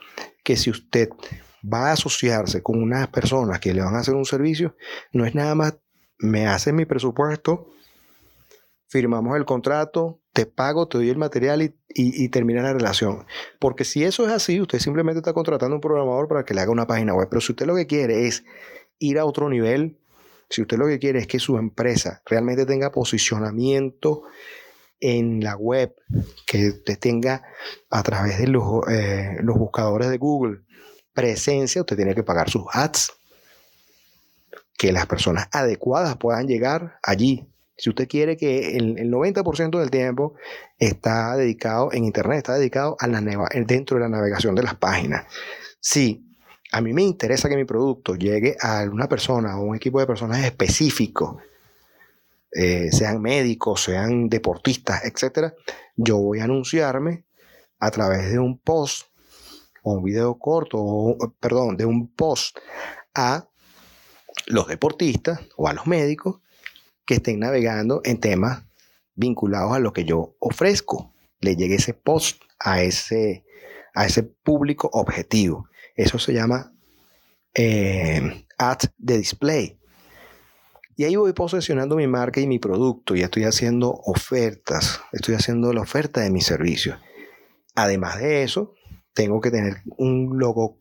que 0.44 0.56
si 0.56 0.70
usted 0.70 1.08
va 1.62 1.88
a 1.88 1.92
asociarse 1.92 2.62
con 2.62 2.82
unas 2.82 3.08
personas 3.08 3.60
que 3.60 3.74
le 3.74 3.82
van 3.82 3.94
a 3.94 4.00
hacer 4.00 4.14
un 4.14 4.24
servicio, 4.24 4.76
no 5.12 5.26
es 5.26 5.34
nada 5.34 5.54
más, 5.54 5.78
me 6.18 6.46
hacen 6.46 6.76
mi 6.76 6.84
presupuesto, 6.84 7.70
firmamos 8.88 9.36
el 9.36 9.44
contrato, 9.44 10.20
te 10.36 10.44
pago, 10.44 10.86
te 10.86 10.98
doy 10.98 11.08
el 11.08 11.16
material 11.16 11.74
y, 11.88 12.28
termina 12.28 12.60
la 12.60 12.74
relación. 12.74 13.24
Porque 13.58 13.84
si 13.84 14.04
eso 14.04 14.26
es 14.26 14.32
así, 14.32 14.60
usted 14.60 14.80
simplemente 14.80 15.20
está 15.20 15.32
contratando 15.32 15.72
a 15.72 15.76
un 15.76 15.80
programador 15.80 16.28
para 16.28 16.44
que 16.44 16.52
le 16.52 16.60
haga 16.60 16.70
una 16.70 16.86
página 16.86 17.14
web. 17.14 17.26
Pero 17.30 17.40
si 17.40 17.52
usted 17.52 17.64
lo 17.64 17.74
que 17.74 17.86
quiere 17.86 18.26
es 18.26 18.44
ir 18.98 19.18
a 19.18 19.24
otro 19.24 19.48
nivel, 19.48 19.96
si 20.50 20.60
usted 20.60 20.76
lo 20.76 20.88
que 20.88 20.98
quiere 20.98 21.20
es 21.20 21.26
que 21.26 21.38
su 21.38 21.56
empresa 21.56 22.20
realmente 22.26 22.66
tenga 22.66 22.92
posicionamiento 22.92 24.24
en 25.00 25.42
la 25.42 25.56
web, 25.56 25.94
que 26.46 26.68
usted 26.68 26.98
tenga 26.98 27.42
a 27.88 28.02
través 28.02 28.38
de 28.38 28.48
los, 28.48 28.86
eh, 28.90 29.38
los 29.40 29.56
buscadores 29.56 30.10
de 30.10 30.18
Google 30.18 30.60
presencia, 31.14 31.80
usted 31.80 31.96
tiene 31.96 32.14
que 32.14 32.24
pagar 32.24 32.50
sus 32.50 32.64
ads, 32.74 33.10
que 34.76 34.92
las 34.92 35.06
personas 35.06 35.48
adecuadas 35.50 36.18
puedan 36.18 36.46
llegar 36.46 36.98
allí. 37.02 37.48
Si 37.76 37.90
usted 37.90 38.08
quiere 38.08 38.36
que 38.36 38.76
el, 38.76 39.10
90% 39.10 39.78
del 39.78 39.90
tiempo 39.90 40.34
está 40.78 41.36
dedicado 41.36 41.92
en 41.92 42.04
Internet, 42.04 42.38
está 42.38 42.54
dedicado 42.54 42.96
a 42.98 43.06
la 43.06 43.20
dentro 43.66 43.96
de 43.96 44.02
la 44.02 44.08
navegación 44.08 44.54
de 44.54 44.62
las 44.62 44.76
páginas. 44.76 45.26
Sí, 45.78 46.26
a 46.72 46.80
mí 46.80 46.92
me 46.92 47.02
interesa 47.02 47.48
que 47.48 47.56
mi 47.56 47.64
producto 47.64 48.14
llegue 48.14 48.56
a 48.60 48.82
una 48.90 49.08
persona 49.08 49.58
o 49.58 49.62
un 49.62 49.76
equipo 49.76 50.00
de 50.00 50.06
personas 50.06 50.44
específico, 50.44 51.38
eh, 52.50 52.90
sean 52.90 53.20
médicos, 53.20 53.82
sean 53.82 54.28
deportistas, 54.28 55.04
etc., 55.04 55.52
yo 55.96 56.16
voy 56.18 56.40
a 56.40 56.44
anunciarme 56.44 57.24
a 57.78 57.90
través 57.90 58.30
de 58.30 58.38
un 58.38 58.58
post 58.58 59.08
o 59.82 59.92
un 59.92 60.02
video 60.02 60.38
corto, 60.38 60.78
o, 60.78 61.34
perdón, 61.38 61.76
de 61.76 61.84
un 61.84 62.08
post 62.08 62.58
a 63.14 63.48
los 64.46 64.66
deportistas 64.66 65.40
o 65.56 65.68
a 65.68 65.74
los 65.74 65.86
médicos 65.86 66.40
que 67.06 67.14
estén 67.14 67.40
navegando 67.40 68.00
en 68.04 68.20
temas 68.20 68.64
vinculados 69.14 69.72
a 69.72 69.78
lo 69.78 69.92
que 69.92 70.04
yo 70.04 70.36
ofrezco. 70.40 71.14
Le 71.40 71.56
llegue 71.56 71.76
ese 71.76 71.94
post 71.94 72.42
a 72.58 72.82
ese, 72.82 73.44
a 73.94 74.06
ese 74.06 74.22
público 74.22 74.90
objetivo. 74.92 75.68
Eso 75.94 76.18
se 76.18 76.34
llama 76.34 76.72
eh, 77.54 78.44
ad 78.58 78.78
de 78.98 79.18
display. 79.18 79.78
Y 80.98 81.04
ahí 81.04 81.16
voy 81.16 81.32
posesionando 81.34 81.96
mi 81.96 82.06
marca 82.06 82.40
y 82.40 82.46
mi 82.46 82.58
producto 82.58 83.14
y 83.14 83.20
estoy 83.20 83.44
haciendo 83.44 83.90
ofertas, 83.90 85.02
estoy 85.12 85.34
haciendo 85.34 85.72
la 85.74 85.82
oferta 85.82 86.22
de 86.22 86.30
mi 86.30 86.40
servicio. 86.40 86.98
Además 87.74 88.18
de 88.18 88.42
eso, 88.42 88.74
tengo 89.12 89.42
que 89.42 89.50
tener 89.50 89.82
un 89.98 90.38
logo 90.38 90.78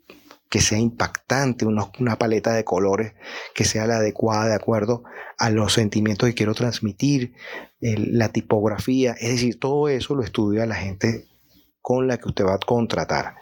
que 0.55 0.61
sea 0.61 0.79
impactante, 0.79 1.65
una, 1.65 2.15
paleta 2.17 2.53
de 2.53 2.63
colores 2.63 3.11
que 3.53 3.65
sea 3.65 3.87
la 3.87 3.97
adecuada 3.97 4.47
de 4.47 4.55
acuerdo 4.55 5.03
a 5.37 5.49
los 5.49 5.73
sentimientos 5.73 6.29
que 6.29 6.33
quiero 6.33 6.53
transmitir, 6.53 7.33
la 7.81 8.29
tipografía, 8.29 9.17
es 9.19 9.31
decir, 9.31 9.59
todo 9.59 9.89
eso 9.89 10.15
lo 10.15 10.23
estudia 10.23 10.65
la 10.65 10.75
gente 10.75 11.27
con 11.81 12.07
la 12.07 12.17
que 12.19 12.29
usted 12.29 12.45
va 12.45 12.53
a 12.53 12.59
contratar. 12.59 13.35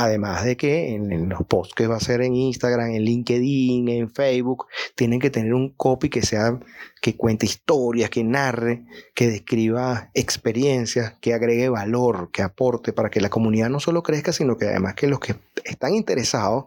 Además 0.00 0.44
de 0.44 0.56
que 0.56 0.94
en, 0.94 1.28
los 1.28 1.44
posts 1.44 1.74
que 1.74 1.88
va 1.88 1.94
a 1.94 1.96
hacer 1.96 2.20
en 2.20 2.36
Instagram, 2.36 2.92
en 2.92 3.02
LinkedIn, 3.02 3.88
en 3.88 4.08
Facebook, 4.08 4.66
tienen 4.94 5.18
que 5.18 5.28
tener 5.28 5.52
un 5.54 5.70
copy 5.70 6.08
que 6.08 6.22
sea, 6.22 6.56
que 7.02 7.16
cuente 7.16 7.46
historias, 7.46 8.08
que 8.08 8.22
narre, 8.22 8.84
que 9.12 9.26
describa 9.26 10.12
experiencias, 10.14 11.14
que 11.20 11.34
agregue 11.34 11.68
valor, 11.68 12.30
que 12.30 12.42
aporte 12.42 12.92
para 12.92 13.10
que 13.10 13.20
la 13.20 13.28
comunidad 13.28 13.70
no 13.70 13.80
solo 13.80 14.04
crezca, 14.04 14.32
sino 14.32 14.56
que 14.56 14.66
además 14.66 14.94
que 14.94 15.08
los 15.08 15.18
que 15.18 15.34
están 15.64 15.96
interesados 15.96 16.66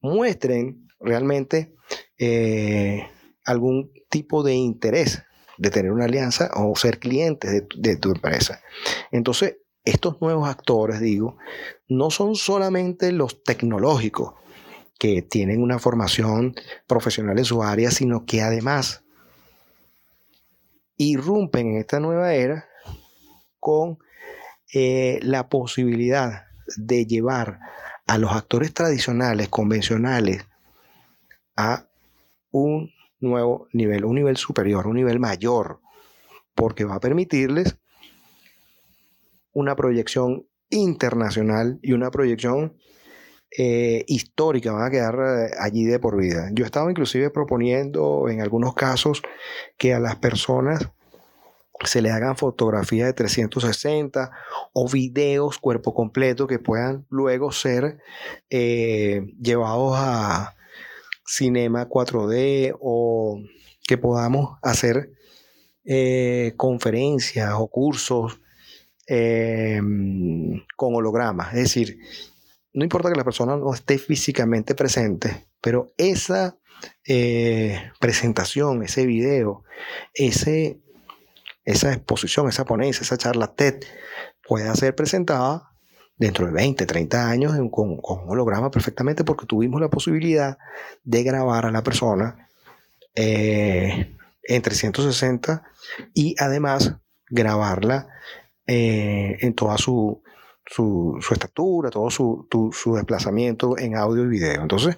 muestren 0.00 0.88
realmente 1.00 1.74
eh, 2.16 3.06
algún 3.44 3.92
tipo 4.08 4.42
de 4.42 4.54
interés 4.54 5.22
de 5.58 5.68
tener 5.68 5.92
una 5.92 6.06
alianza 6.06 6.50
o 6.54 6.74
ser 6.76 6.98
clientes 6.98 7.52
de, 7.52 7.66
de 7.76 7.96
tu 7.96 8.12
empresa. 8.12 8.62
Entonces, 9.12 9.58
estos 9.84 10.20
nuevos 10.20 10.48
actores, 10.48 11.00
digo, 11.00 11.36
no 11.88 12.10
son 12.10 12.36
solamente 12.36 13.12
los 13.12 13.42
tecnológicos 13.44 14.34
que 14.98 15.22
tienen 15.22 15.62
una 15.62 15.78
formación 15.78 16.54
profesional 16.86 17.38
en 17.38 17.44
su 17.44 17.62
área, 17.62 17.90
sino 17.90 18.24
que 18.24 18.42
además 18.42 19.04
irrumpen 20.96 21.72
en 21.72 21.76
esta 21.78 22.00
nueva 22.00 22.34
era 22.34 22.66
con 23.60 23.98
eh, 24.72 25.18
la 25.22 25.48
posibilidad 25.48 26.44
de 26.76 27.06
llevar 27.06 27.60
a 28.06 28.18
los 28.18 28.32
actores 28.32 28.72
tradicionales, 28.72 29.48
convencionales, 29.48 30.46
a 31.56 31.86
un 32.50 32.92
nuevo 33.20 33.68
nivel, 33.72 34.04
un 34.04 34.14
nivel 34.16 34.36
superior, 34.36 34.86
un 34.86 34.96
nivel 34.96 35.18
mayor, 35.18 35.80
porque 36.54 36.84
va 36.84 36.96
a 36.96 37.00
permitirles 37.00 37.78
una 39.54 39.74
proyección 39.76 40.46
internacional 40.68 41.78
y 41.82 41.92
una 41.92 42.10
proyección 42.10 42.76
eh, 43.56 44.04
histórica 44.08 44.72
van 44.72 44.86
a 44.86 44.90
quedar 44.90 45.14
eh, 45.14 45.54
allí 45.60 45.84
de 45.84 46.00
por 46.00 46.16
vida. 46.16 46.50
Yo 46.52 46.64
estaba 46.64 46.90
inclusive 46.90 47.30
proponiendo 47.30 48.28
en 48.28 48.40
algunos 48.40 48.74
casos 48.74 49.22
que 49.78 49.94
a 49.94 50.00
las 50.00 50.16
personas 50.16 50.90
se 51.84 52.02
le 52.02 52.10
hagan 52.10 52.36
fotografías 52.36 53.06
de 53.06 53.12
360 53.12 54.32
o 54.72 54.88
videos 54.88 55.58
cuerpo 55.58 55.94
completo 55.94 56.48
que 56.48 56.58
puedan 56.58 57.06
luego 57.10 57.52
ser 57.52 57.98
eh, 58.50 59.22
llevados 59.40 59.94
a 59.98 60.56
cinema 61.24 61.88
4D 61.88 62.76
o 62.80 63.40
que 63.86 63.98
podamos 63.98 64.58
hacer 64.62 65.12
conferencias 66.56 67.52
o 67.56 67.68
cursos 67.68 68.40
Em, 69.06 70.64
con 70.76 70.94
hologramas. 70.94 71.48
Es 71.48 71.60
decir, 71.64 71.98
no 72.72 72.84
importa 72.84 73.10
que 73.10 73.16
la 73.16 73.24
persona 73.24 73.56
no 73.56 73.74
esté 73.74 73.98
físicamente 73.98 74.74
presente, 74.74 75.46
pero 75.60 75.92
esa 75.98 76.56
eh, 77.06 77.90
presentación, 78.00 78.82
ese 78.82 79.04
video, 79.04 79.64
ese, 80.14 80.80
esa 81.64 81.92
exposición, 81.92 82.48
esa 82.48 82.64
ponencia, 82.64 83.02
esa 83.02 83.18
charla 83.18 83.54
TED 83.54 83.84
pueda 84.46 84.74
ser 84.74 84.94
presentada 84.94 85.70
dentro 86.16 86.46
de 86.46 86.52
20, 86.52 86.86
30 86.86 87.28
años 87.28 87.52
con, 87.70 87.98
con, 87.98 88.20
un 88.20 88.30
holograma 88.30 88.70
perfectamente 88.70 89.22
porque 89.22 89.46
tuvimos 89.46 89.82
la 89.82 89.90
posibilidad 89.90 90.56
de 91.02 91.22
grabar 91.24 91.66
a 91.66 91.70
la 91.70 91.82
persona 91.82 92.48
eh, 93.14 94.16
en 94.44 94.62
360 94.62 95.62
y 96.14 96.36
además 96.38 96.96
grabarla 97.28 98.08
eh, 98.66 99.36
en 99.40 99.54
toda 99.54 99.76
su, 99.78 100.22
su, 100.66 101.18
estatura, 101.32 101.90
todo 101.90 102.10
su, 102.10 102.48
su, 102.72 102.94
desplazamiento 102.94 103.78
en 103.78 103.96
audio 103.96 104.24
y 104.24 104.28
video. 104.28 104.62
Entonces, 104.62 104.96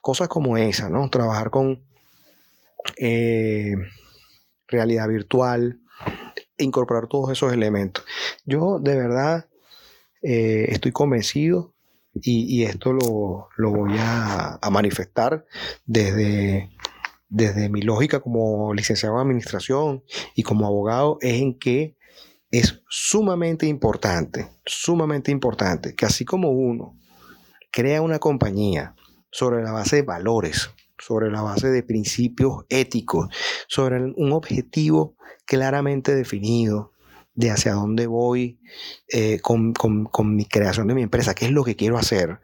cosas 0.00 0.28
como 0.28 0.56
esa, 0.56 0.88
¿no? 0.88 1.08
Trabajar 1.10 1.50
con 1.50 1.82
eh, 2.98 3.76
realidad 4.68 5.08
virtual, 5.08 5.80
incorporar 6.58 7.06
todos 7.06 7.30
esos 7.30 7.52
elementos. 7.52 8.04
Yo 8.44 8.78
de 8.78 8.96
verdad 8.96 9.48
eh, 10.22 10.66
estoy 10.70 10.92
convencido 10.92 11.72
y, 12.14 12.62
esto 12.62 12.92
lo, 12.92 13.70
voy 13.70 13.96
a, 13.98 14.58
manifestar 14.70 15.44
desde, 15.84 16.70
desde 17.28 17.68
mi 17.68 17.82
lógica 17.82 18.20
como 18.20 18.72
licenciado 18.72 19.16
en 19.16 19.22
administración 19.22 20.04
y 20.36 20.44
como 20.44 20.66
abogado, 20.66 21.18
es 21.20 21.40
en 21.40 21.58
que 21.58 21.96
es 22.58 22.82
sumamente 22.88 23.66
importante, 23.66 24.48
sumamente 24.64 25.32
importante 25.32 25.96
que 25.96 26.06
así 26.06 26.24
como 26.24 26.50
uno 26.50 26.96
crea 27.72 28.00
una 28.00 28.20
compañía 28.20 28.94
sobre 29.32 29.60
la 29.64 29.72
base 29.72 29.96
de 29.96 30.02
valores, 30.02 30.70
sobre 30.96 31.32
la 31.32 31.42
base 31.42 31.68
de 31.70 31.82
principios 31.82 32.64
éticos, 32.68 33.28
sobre 33.66 34.00
un 34.00 34.32
objetivo 34.32 35.16
claramente 35.44 36.14
definido 36.14 36.92
de 37.34 37.50
hacia 37.50 37.72
dónde 37.72 38.06
voy 38.06 38.60
eh, 39.08 39.40
con, 39.40 39.74
mi 40.36 40.44
creación 40.44 40.86
de 40.86 40.94
mi 40.94 41.02
empresa, 41.02 41.34
qué 41.34 41.46
es 41.46 41.50
lo 41.50 41.64
que 41.64 41.74
quiero 41.74 41.98
hacer, 41.98 42.38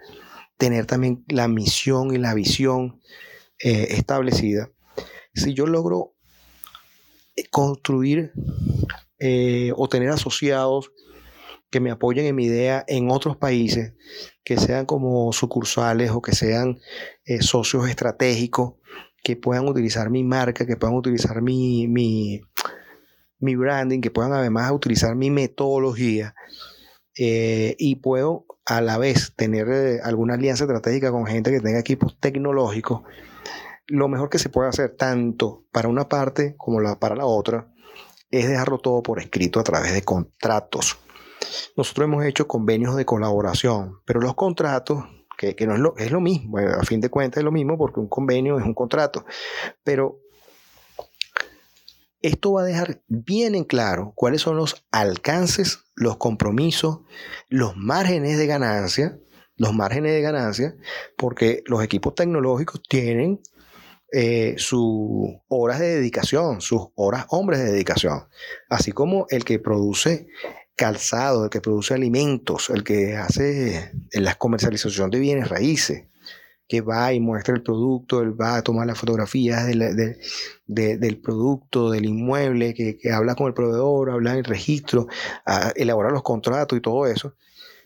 tener 0.56 0.86
también 0.86 1.24
la 1.28 1.46
misión 1.46 2.12
y 2.12 2.18
la 2.18 2.34
visión 2.34 3.00
eh, 3.60 3.86
establecida. 3.90 4.70
Si 5.34 5.54
yo 5.54 5.66
logro 5.66 6.14
eh, 9.20 9.72
o 9.76 9.88
tener 9.88 10.10
asociados 10.10 10.92
que 11.70 11.78
me 11.78 11.92
apoyen 11.92 12.26
en 12.26 12.34
mi 12.34 12.46
idea 12.46 12.84
en 12.88 13.10
otros 13.10 13.36
países, 13.36 13.94
que 14.42 14.56
sean 14.56 14.86
como 14.86 15.32
sucursales 15.32 16.10
o 16.10 16.20
que 16.20 16.32
sean 16.32 16.80
socios 17.40 17.88
estratégicos, 17.88 18.74
que 19.22 19.36
puedan 19.36 19.68
utilizar 19.68 20.10
mi 20.10 20.24
marca, 20.24 20.66
que 20.66 20.76
puedan 20.76 20.96
utilizar 20.96 21.42
mi, 21.42 21.86
mi, 21.88 23.56
branding, 23.56 24.00
que 24.00 24.10
puedan 24.10 24.32
además 24.32 24.70
utilizar 24.72 25.14
mi 25.14 25.30
metodología 25.30 26.34
eh, 27.18 27.76
y 27.78 27.96
puedo 27.96 28.46
a 28.64 28.80
la 28.80 28.98
vez 28.98 29.34
tener 29.36 29.68
eh, 29.68 30.00
alguna 30.02 30.34
alianza 30.34 30.64
estratégica 30.64 31.10
con 31.10 31.26
gente 31.26 31.50
que 31.50 31.60
tenga 31.60 31.78
equipos 31.78 32.18
tecnológicos, 32.18 33.02
lo 33.86 34.08
mejor 34.08 34.30
que 34.30 34.38
se 34.38 34.48
puede 34.48 34.68
hacer 34.68 34.96
tanto 34.96 35.64
para 35.72 35.88
una 35.88 36.08
parte 36.08 36.54
como 36.56 36.80
la, 36.80 36.98
para 36.98 37.16
la 37.16 37.26
otra 37.26 37.72
es 38.30 38.48
dejarlo 38.48 38.78
todo 38.78 39.02
por 39.02 39.18
escrito 39.18 39.60
a 39.60 39.64
través 39.64 39.92
de 39.92 40.02
contratos. 40.02 40.98
Nosotros 41.76 42.04
hemos 42.04 42.24
hecho 42.24 42.46
convenios 42.46 42.96
de 42.96 43.04
colaboración, 43.04 44.00
pero 44.04 44.20
los 44.20 44.34
contratos, 44.34 45.04
que, 45.36 45.54
no 45.66 45.74
es 45.74 45.80
lo, 45.80 45.96
es 45.96 46.10
lo 46.10 46.20
mismo, 46.20 46.58
a 46.58 46.82
fin 46.84 47.00
de 47.00 47.08
cuentas 47.08 47.38
es 47.38 47.44
lo 47.44 47.52
mismo 47.52 47.78
porque 47.78 48.00
un 48.00 48.08
convenio 48.08 48.58
es 48.58 48.64
un 48.64 48.74
contrato, 48.74 49.24
pero 49.82 50.20
esto 52.22 52.52
va 52.52 52.62
a 52.62 52.66
dejar 52.66 53.02
bien 53.08 53.54
en 53.54 53.64
claro 53.64 54.12
cuáles 54.14 54.42
son 54.42 54.56
los 54.56 54.84
alcances, 54.92 55.84
los 55.94 56.18
compromisos, 56.18 57.00
los 57.48 57.76
márgenes 57.76 58.36
de 58.36 58.46
ganancia, 58.46 59.18
los 59.56 59.72
márgenes 59.72 60.12
de 60.12 60.20
ganancia, 60.20 60.76
porque 61.16 61.62
los 61.66 61.82
equipos 61.82 62.14
tecnológicos 62.14 62.82
tienen 62.86 63.40
eh, 64.12 64.54
sus 64.58 65.30
horas 65.48 65.80
de 65.80 65.96
dedicación, 65.96 66.60
sus 66.60 66.88
horas 66.94 67.26
hombres 67.28 67.60
de 67.60 67.72
dedicación, 67.72 68.24
así 68.68 68.92
como 68.92 69.26
el 69.30 69.44
que 69.44 69.58
produce 69.58 70.28
calzado, 70.76 71.44
el 71.44 71.50
que 71.50 71.60
produce 71.60 71.94
alimentos, 71.94 72.70
el 72.70 72.84
que 72.84 73.16
hace 73.16 73.92
la 74.12 74.34
comercialización 74.34 75.10
de 75.10 75.18
bienes 75.18 75.48
raíces 75.48 76.04
que 76.70 76.80
va 76.82 77.12
y 77.12 77.18
muestra 77.18 77.52
el 77.52 77.64
producto, 77.64 78.20
él 78.22 78.40
va 78.40 78.54
a 78.54 78.62
tomar 78.62 78.86
las 78.86 78.96
fotografías 78.96 79.66
del 79.66 81.20
producto, 81.20 81.90
del 81.90 82.04
inmueble, 82.04 82.74
que, 82.74 82.96
habla 83.12 83.34
con 83.34 83.48
el 83.48 83.54
proveedor, 83.54 84.10
habla 84.10 84.36
el 84.36 84.44
registro, 84.44 85.08
a 85.44 85.72
elaborar 85.74 86.12
los 86.12 86.22
contratos 86.22 86.78
y 86.78 86.80
todo 86.80 87.08
eso. 87.08 87.34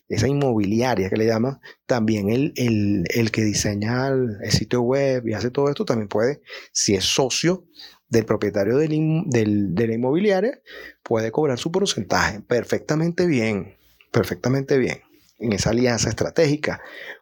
Esa 0.09 0.29
inmobiliaria 0.29 1.09
que 1.09 1.17
le 1.17 1.27
llaman, 1.27 1.61
también 1.87 2.29
el, 2.29 2.53
el, 2.57 3.31
que 3.31 3.43
diseña 3.43 4.09
el, 4.09 4.39
sitio 4.51 4.83
web 4.83 5.27
y 5.27 5.33
hace 5.33 5.51
todo 5.51 5.69
esto, 5.69 5.85
también 5.85 6.09
puede, 6.09 6.43
si 6.73 6.95
es 6.95 7.05
socio 7.05 7.65
del 8.09 8.27
propietario 8.27 8.77
de 8.77 8.89
la 8.89 9.95
inmobiliaria, 9.95 10.61
puede 11.03 11.33
cobrar 11.33 11.59
su 11.59 11.73
porcentaje 11.73 12.41
perfectamente 12.41 13.27
bien, 13.27 13.77
perfectamente 14.13 14.77
bien, 14.79 15.01
en 15.39 15.53
esa 15.55 15.71
alianza 15.71 16.11
estratégica. 16.11 16.81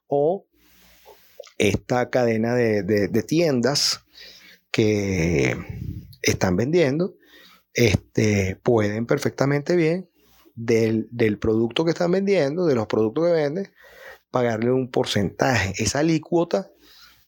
O 0.08 0.46
esta 1.58 2.10
cadena 2.10 2.54
de, 2.54 3.22
tiendas 3.26 4.00
que 4.70 5.56
están 6.22 6.56
vendiendo 6.56 7.14
este, 7.74 8.56
pueden 8.62 9.06
perfectamente 9.06 9.76
bien 9.76 10.08
del, 10.54 11.08
producto 11.38 11.84
que 11.84 11.92
están 11.92 12.10
vendiendo, 12.10 12.66
de 12.66 12.74
los 12.74 12.86
productos 12.86 13.26
que 13.26 13.32
venden, 13.32 13.72
pagarle 14.30 14.70
un 14.72 14.90
porcentaje. 14.90 15.74
Esa 15.78 16.00
alícuota 16.00 16.70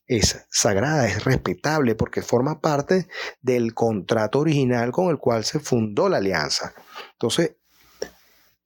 es 0.07 0.45
sagrada, 0.51 1.07
es 1.07 1.25
respetable 1.25 1.95
porque 1.95 2.23
forma 2.23 2.61
parte 2.61 3.09
del 3.41 3.75
contrato 3.75 4.41
original 4.41 4.93
con 4.93 5.11
el 5.11 5.19
cual 5.19 5.45
se 5.45 5.61
fundó 5.61 6.09
la 6.09 6.19
alianza. 6.19 6.75
Entonces, 7.13 7.57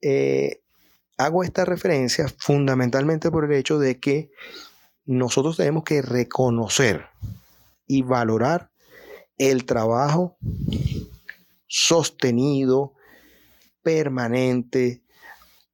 eh, 0.01 0.61
hago 1.17 1.43
esta 1.43 1.65
referencia 1.65 2.27
fundamentalmente 2.37 3.29
por 3.29 3.45
el 3.45 3.53
hecho 3.53 3.79
de 3.79 3.99
que 3.99 4.31
nosotros 5.05 5.57
tenemos 5.57 5.83
que 5.83 6.01
reconocer 6.01 7.07
y 7.87 8.03
valorar 8.03 8.71
el 9.37 9.65
trabajo 9.65 10.37
sostenido, 11.67 12.93
permanente, 13.81 15.03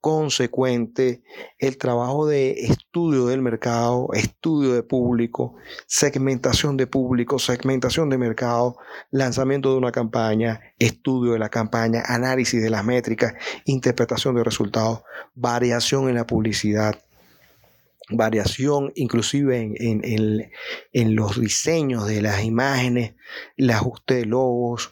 consecuente, 0.05 1.23
el 1.57 1.79
trabajo 1.79 2.27
de 2.27 2.51
estudio 2.65 3.25
del 3.25 3.41
mercado, 3.41 4.09
estudio 4.13 4.75
de 4.75 4.83
público, 4.83 5.55
segmentación 5.87 6.77
de 6.77 6.85
público, 6.85 7.39
segmentación 7.39 8.11
de 8.11 8.19
mercado, 8.19 8.77
lanzamiento 9.09 9.71
de 9.71 9.77
una 9.77 9.91
campaña, 9.91 10.61
estudio 10.77 11.33
de 11.33 11.39
la 11.39 11.49
campaña, 11.49 12.03
análisis 12.05 12.61
de 12.61 12.69
las 12.69 12.85
métricas, 12.85 13.33
interpretación 13.65 14.35
de 14.35 14.43
resultados, 14.43 15.01
variación 15.33 16.07
en 16.07 16.13
la 16.13 16.27
publicidad, 16.27 16.99
variación 18.11 18.91
inclusive 18.93 19.73
en, 19.75 21.15
los 21.15 21.39
diseños 21.39 22.05
de 22.05 22.21
las 22.21 22.43
imágenes, 22.43 23.15
el 23.57 23.71
ajuste 23.71 24.13
de 24.13 24.25
logos, 24.25 24.91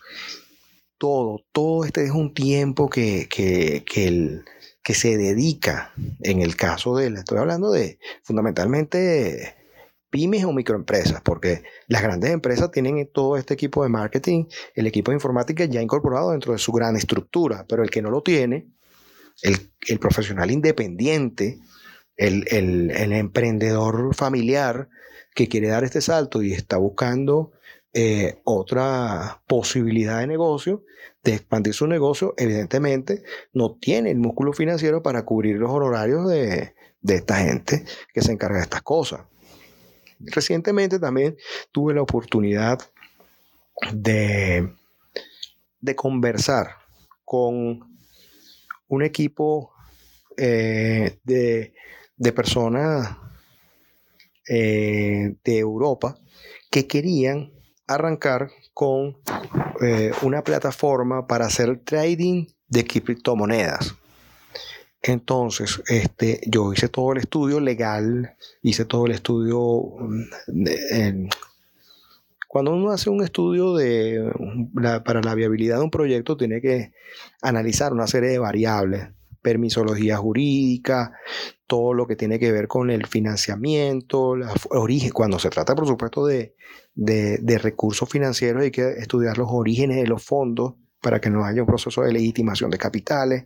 todo, 1.04 1.44
todo 1.52 1.84
este 1.84 2.06
es 2.06 2.12
un 2.12 2.34
tiempo 2.34 2.90
que, 2.90 3.28
que, 3.28 3.84
que, 3.86 4.94
se 4.94 5.18
dedica, 5.18 5.92
en 6.22 6.42
el 6.42 6.56
caso 6.56 6.96
de, 6.96 7.08
estoy 7.08 7.40
hablando 7.40 7.74
de 7.74 8.00
fundamentalmente 8.22 9.54
pymes 10.10 10.46
o 10.46 10.54
microempresas, 10.54 11.20
porque 11.22 11.64
las 11.88 12.04
grandes 12.04 12.32
empresas 12.32 12.72
tienen 12.72 13.06
todo 13.12 13.36
este 13.36 13.54
equipo 13.54 13.84
de 13.84 13.90
marketing, 13.90 14.46
el 14.76 14.88
equipo 14.88 15.12
de 15.12 15.18
informática 15.18 15.66
ya 15.66 15.82
incorporado 15.82 16.32
dentro 16.32 16.54
de 16.54 16.60
su 16.60 16.72
gran 16.72 16.96
estructura, 16.96 17.66
pero 17.68 17.84
el 17.84 17.90
que 17.90 18.02
no 18.02 18.10
lo 18.10 18.24
tiene, 18.24 18.70
el, 19.42 19.58
el 19.90 20.00
profesional 20.00 20.52
independiente, 20.52 21.60
el, 22.16 22.92
emprendedor 23.12 24.16
familiar 24.16 24.88
que 25.36 25.50
quiere 25.50 25.68
dar 25.68 25.84
este 25.84 26.00
salto 26.00 26.42
y 26.42 26.54
está 26.54 26.78
buscando 26.78 27.52
eh, 27.94 28.40
otra 28.44 29.42
posibilidad 29.48 30.20
de 30.20 30.28
negocio, 30.28 30.84
de 31.24 31.36
expandir 31.36 31.74
su 31.74 31.88
negocio, 31.88 32.34
evidentemente 32.38 33.24
no 33.54 33.76
tiene 33.76 34.12
el 34.12 34.18
músculo 34.18 34.54
financiero 34.54 35.02
para 35.04 35.24
cubrir 35.24 35.58
los 35.58 35.72
honorarios 35.72 36.28
de, 36.28 36.74
esta 37.08 37.38
gente 37.38 37.86
que 38.14 38.22
se 38.22 38.32
encarga 38.32 38.58
de 38.58 38.64
estas 38.64 38.82
cosas. 38.82 39.22
Recientemente 40.20 41.00
también 41.00 41.38
tuve 41.72 41.94
la 41.94 42.02
oportunidad 42.02 42.80
de, 43.92 44.74
de 45.80 45.96
conversar 45.96 46.78
con 47.26 47.98
un 48.88 49.04
equipo 49.04 49.72
eh, 50.38 51.20
de 51.24 51.74
de 52.18 52.32
personas 52.32 53.18
eh, 54.48 55.36
de 55.44 55.58
Europa 55.58 56.18
que 56.70 56.88
querían 56.88 57.53
arrancar 57.88 58.50
con 58.74 59.18
eh, 59.82 60.12
una 60.22 60.44
plataforma 60.44 61.28
para 61.28 61.46
hacer 61.46 61.80
trading 61.84 62.48
de 62.68 62.86
criptomonedas. 62.86 63.96
Entonces, 65.02 65.82
este, 65.88 66.40
yo 66.48 66.72
hice 66.72 66.88
todo 66.88 67.12
el 67.12 67.20
estudio 67.20 67.60
legal, 67.60 68.36
hice 68.62 68.86
todo 68.86 69.06
el 69.06 69.12
estudio. 69.12 69.60
Mm, 69.98 71.28
cuando 72.48 72.72
uno 72.72 72.92
hace 72.92 73.10
un 73.10 73.24
estudio 73.24 73.76
de, 73.76 74.32
para 75.04 75.22
la 75.22 75.36
viabilidad 75.36 75.78
de 75.78 75.84
un 75.84 75.92
proyecto, 75.92 76.38
tiene 76.38 76.62
que 76.62 76.94
analizar 77.42 77.92
una 77.92 78.08
serie 78.08 78.30
de 78.30 78.40
variables 78.40 79.10
permisología 79.44 80.18
jurídica, 80.18 81.12
todo 81.68 81.94
lo 81.94 82.08
que 82.08 82.16
tiene 82.16 82.40
que 82.40 82.52
ver 82.52 82.68
con 82.68 82.90
el 82.90 83.06
financiamiento, 83.06 84.36
origen, 84.70 85.12
cuando 85.12 85.38
se 85.38 85.50
trata, 85.50 85.76
por 85.76 85.86
supuesto, 85.86 86.26
de, 86.26 86.56
de, 86.96 87.58
recursos 87.60 88.10
financieros, 88.10 88.64
hay 88.64 88.72
que 88.72 88.90
estudiar 88.98 89.38
los 89.38 89.50
orígenes 89.52 89.98
de 89.98 90.08
los 90.08 90.24
fondos 90.24 90.76
para 91.02 91.20
que 91.20 91.30
no 91.30 91.44
haya 91.44 91.62
un 91.62 91.68
proceso 91.68 92.02
de 92.02 92.14
legitimación 92.14 92.72
de 92.72 92.78
capitales, 92.78 93.46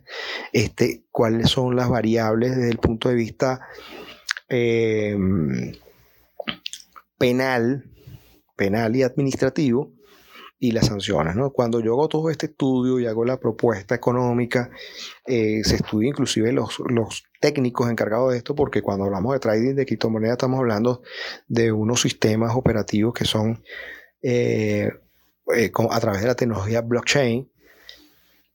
este, 0.52 1.02
cuáles 1.10 1.50
son 1.50 1.74
las 1.74 1.88
variables 1.88 2.56
desde 2.56 2.70
el 2.70 2.78
punto 2.78 3.08
de 3.08 3.16
vista 3.16 3.60
em, 4.48 5.72
penal, 7.18 7.84
penal 8.56 8.94
y 8.94 9.02
administrativo, 9.02 9.97
y 10.58 10.72
las 10.72 10.86
sanciones. 10.86 11.36
¿no? 11.36 11.50
Cuando 11.50 11.80
yo 11.80 11.92
hago 11.92 12.08
todo 12.08 12.30
este 12.30 12.46
estudio 12.46 12.98
y 12.98 13.06
hago 13.06 13.24
la 13.24 13.38
propuesta 13.38 13.94
económica, 13.94 14.70
eh, 15.26 15.62
se 15.64 15.76
estudia 15.76 16.08
inclusive 16.08 16.52
los, 16.52 16.80
los 16.88 17.24
técnicos 17.40 17.90
encargados 17.90 18.32
de 18.32 18.38
esto, 18.38 18.54
porque 18.54 18.82
cuando 18.82 19.04
hablamos 19.04 19.34
de 19.34 19.40
trading 19.40 19.74
de 19.74 19.86
criptomonedas 19.86 20.34
estamos 20.34 20.58
hablando 20.58 21.02
de 21.46 21.70
unos 21.70 22.00
sistemas 22.00 22.54
operativos 22.56 23.14
que 23.14 23.24
son 23.24 23.62
eh, 24.22 24.90
eh, 25.54 25.70
a 25.90 26.00
través 26.00 26.20
de 26.20 26.26
la 26.26 26.34
tecnología 26.34 26.80
blockchain 26.80 27.50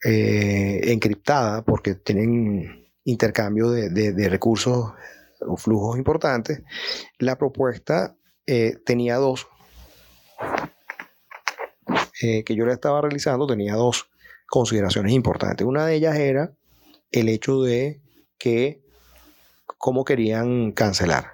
encriptada, 0.05 1.63
porque 1.63 1.95
tienen 1.95 2.89
intercambio 3.05 3.69
de, 3.69 3.89
de 3.89 4.29
recursos 4.29 4.91
o 5.39 5.55
flujos 5.55 5.97
importantes. 5.97 6.61
La 7.19 7.37
propuesta 7.37 8.13
tenía 8.83 9.15
dos 9.15 9.47
eh, 12.23 12.45
que 12.45 12.55
yo 12.55 12.65
le 12.65 12.71
estaba 12.71 13.01
realizando 13.01 13.45
tenía 13.45 13.75
dos 13.75 14.07
consideraciones 14.47 15.11
importantes. 15.11 15.67
Una 15.67 15.85
de 15.85 15.95
ellas 15.95 16.15
era 16.15 16.53
el 17.11 17.27
hecho 17.27 17.61
de 17.61 18.01
que 18.37 18.81
cómo 19.65 20.05
querían 20.05 20.71
cancelar. 20.71 21.33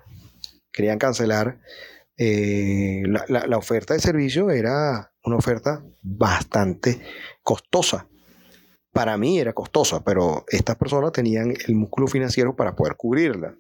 Querían 0.72 0.98
cancelar 0.98 1.60
eh, 2.18 3.04
la, 3.06 3.56
oferta 3.56 3.94
de 3.94 4.00
servicio 4.00 4.50
era 4.50 5.14
una 5.24 5.36
oferta 5.36 5.86
bastante 6.02 7.00
costosa. 7.44 8.08
Para 8.92 9.16
mí 9.16 9.40
era 9.40 9.54
costosa, 9.54 10.04
pero 10.04 10.44
estas 10.48 10.76
personas 10.76 11.12
tenían 11.12 11.54
el 11.68 11.76
músculo 11.76 12.08
financiero 12.08 12.56
para 12.56 12.76
poder 12.76 12.96
cubrirla. 12.96 13.56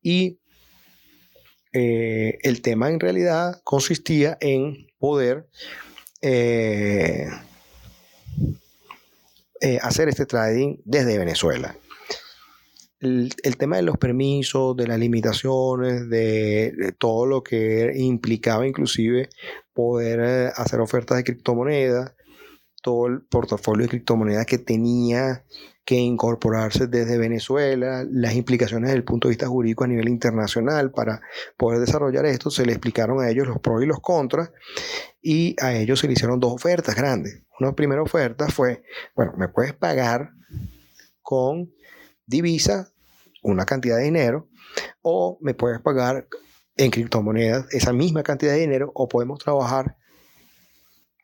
Y 0.00 0.40
eh, 1.74 2.38
el 2.42 2.62
tema 2.62 2.88
en 2.88 3.00
realidad 3.00 3.60
consistía 3.64 4.38
en 4.40 4.86
poder 4.98 5.46
eh, 6.22 7.28
eh, 9.60 9.78
hacer 9.82 10.08
este 10.08 10.26
trading 10.26 10.76
desde 10.84 11.18
Venezuela. 11.18 11.76
El, 12.98 13.32
tema 13.58 13.76
de 13.76 13.82
los 13.82 13.96
permisos, 13.96 14.76
de 14.76 14.86
las 14.86 14.98
limitaciones, 14.98 16.08
de, 16.10 16.94
todo 16.98 17.24
lo 17.24 17.42
que 17.42 17.92
implicaba 17.96 18.66
inclusive 18.66 19.30
poder 19.72 20.20
eh, 20.22 20.52
hacer 20.54 20.80
ofertas 20.80 21.16
de 21.16 21.24
criptomonedas, 21.24 22.14
todo 22.82 23.06
el 23.06 23.22
portafolio 23.22 23.84
de 23.84 23.90
criptomonedas 23.90 24.44
que 24.44 24.58
tenía 24.58 25.44
que 25.84 25.96
incorporarse 25.96 26.86
desde 26.86 27.18
Venezuela, 27.18 28.04
las 28.10 28.34
implicaciones 28.34 28.88
desde 28.88 28.98
el 28.98 29.04
punto 29.04 29.28
de 29.28 29.32
vista 29.32 29.48
jurídico 29.48 29.84
a 29.84 29.88
nivel 29.88 30.08
internacional 30.08 30.92
para 30.92 31.20
poder 31.56 31.80
desarrollar 31.80 32.26
esto, 32.26 32.50
se 32.50 32.66
le 32.66 32.72
explicaron 32.72 33.20
a 33.20 33.28
ellos 33.28 33.46
los 33.46 33.58
pros 33.58 33.82
y 33.82 33.86
los 33.86 34.00
contras 34.00 34.52
y 35.22 35.56
a 35.60 35.74
ellos 35.74 36.00
se 36.00 36.06
le 36.06 36.12
hicieron 36.12 36.38
dos 36.38 36.52
ofertas 36.52 36.94
grandes. 36.94 37.42
Una 37.58 37.74
primera 37.74 38.02
oferta 38.02 38.48
fue, 38.48 38.82
bueno, 39.14 39.32
me 39.36 39.48
puedes 39.48 39.72
pagar 39.72 40.30
con 41.22 41.72
divisa 42.26 42.92
una 43.42 43.64
cantidad 43.64 43.96
de 43.96 44.04
dinero 44.04 44.48
o 45.02 45.38
me 45.40 45.54
puedes 45.54 45.80
pagar 45.80 46.28
en 46.76 46.90
criptomonedas 46.90 47.66
esa 47.72 47.92
misma 47.92 48.22
cantidad 48.22 48.52
de 48.52 48.60
dinero 48.60 48.92
o 48.94 49.08
podemos 49.08 49.38
trabajar 49.38 49.96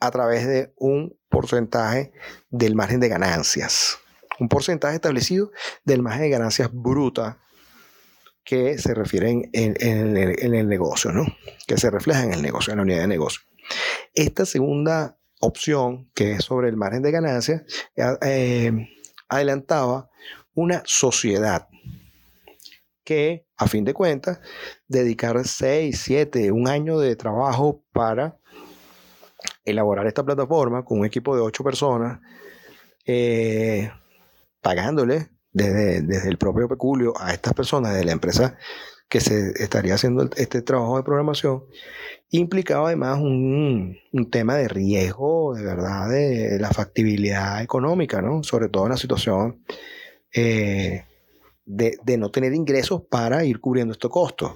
a 0.01 0.11
través 0.11 0.47
de 0.47 0.73
un 0.77 1.17
porcentaje 1.29 2.13
del 2.51 2.75
margen 2.75 3.01
de 3.01 3.09
ganancias 3.09 3.99
un 4.39 4.49
porcentaje 4.49 4.97
establecido 4.97 5.51
del 5.85 6.03
margen 6.03 6.23
de 6.23 6.31
ganancias 6.31 6.71
bruta 6.73 7.39
que 8.45 8.79
se 8.79 8.95
refieren 8.95 9.51
en, 9.53 9.75
el, 10.17 10.69
negocio, 10.69 11.11
¿no? 11.11 11.27
que 11.67 11.77
se 11.77 11.91
refleja 11.91 12.23
en 12.23 12.33
el 12.33 12.43
negocio, 12.43 12.73
en 12.73 12.77
la 12.77 12.83
unidad 12.85 13.01
de 13.01 13.09
negocio. 13.09 13.43
Esta 14.15 14.47
segunda 14.47 15.19
opción, 15.41 16.11
que 16.15 16.33
es 16.33 16.45
sobre 16.45 16.69
el 16.69 16.77
margen 16.77 17.03
de 17.03 17.11
ganancias, 17.11 17.63
eh, 18.23 18.73
adelantaba 19.29 20.09
una 20.55 20.83
sociedad 20.87 21.69
que, 23.05 23.47
a 23.57 23.67
fin 23.67 23.85
de 23.85 23.95
cuentas, 23.95 24.41
dedicar 24.87 25.47
6, 25.47 26.01
7, 26.01 26.53
un 26.53 26.69
año 26.69 26.99
de 26.99 27.17
trabajo 27.17 27.85
para 27.93 28.39
elaborar 29.65 30.07
esta 30.07 30.25
plataforma 30.25 30.85
con 30.85 31.01
un 31.01 31.07
equipo 31.07 31.35
de 31.35 31.43
8 31.43 31.65
personas, 31.65 32.21
eh, 33.05 33.91
pagándole 34.67 35.29
desde, 35.53 36.03
desde 36.03 36.29
el 36.29 36.39
propio 36.39 36.67
peculio 36.67 37.15
a 37.21 37.33
estas 37.33 37.55
personas 37.55 37.95
de 37.95 38.05
la 38.05 38.11
empresa 38.11 38.59
que 39.09 39.21
se 39.21 39.53
estaría 39.63 39.95
haciendo 39.95 40.29
este 40.37 40.61
trabajo 40.61 40.97
de 40.97 41.05
programación, 41.05 41.63
implicaba 42.31 42.89
además 42.89 43.21
un, 43.21 43.97
un, 44.13 44.29
tema 44.29 44.57
de 44.57 44.67
riesgo, 44.67 45.55
de 45.55 45.63
verdad, 45.63 46.11
de 46.11 46.59
la 46.59 46.73
factibilidad 46.73 47.63
económica, 47.63 48.21
¿no? 48.21 48.43
Sobre 48.43 48.69
todo 48.69 48.87
en 48.87 48.91
la 48.91 48.97
situación 48.97 49.63
eh, 50.35 51.05
de, 51.65 51.97
de, 52.03 52.19
no 52.19 52.33
tener 52.33 52.53
ingresos 52.53 53.03
para 53.09 53.45
ir 53.45 53.61
cubriendo 53.61 53.93
estos 53.93 54.11
costos. 54.11 54.51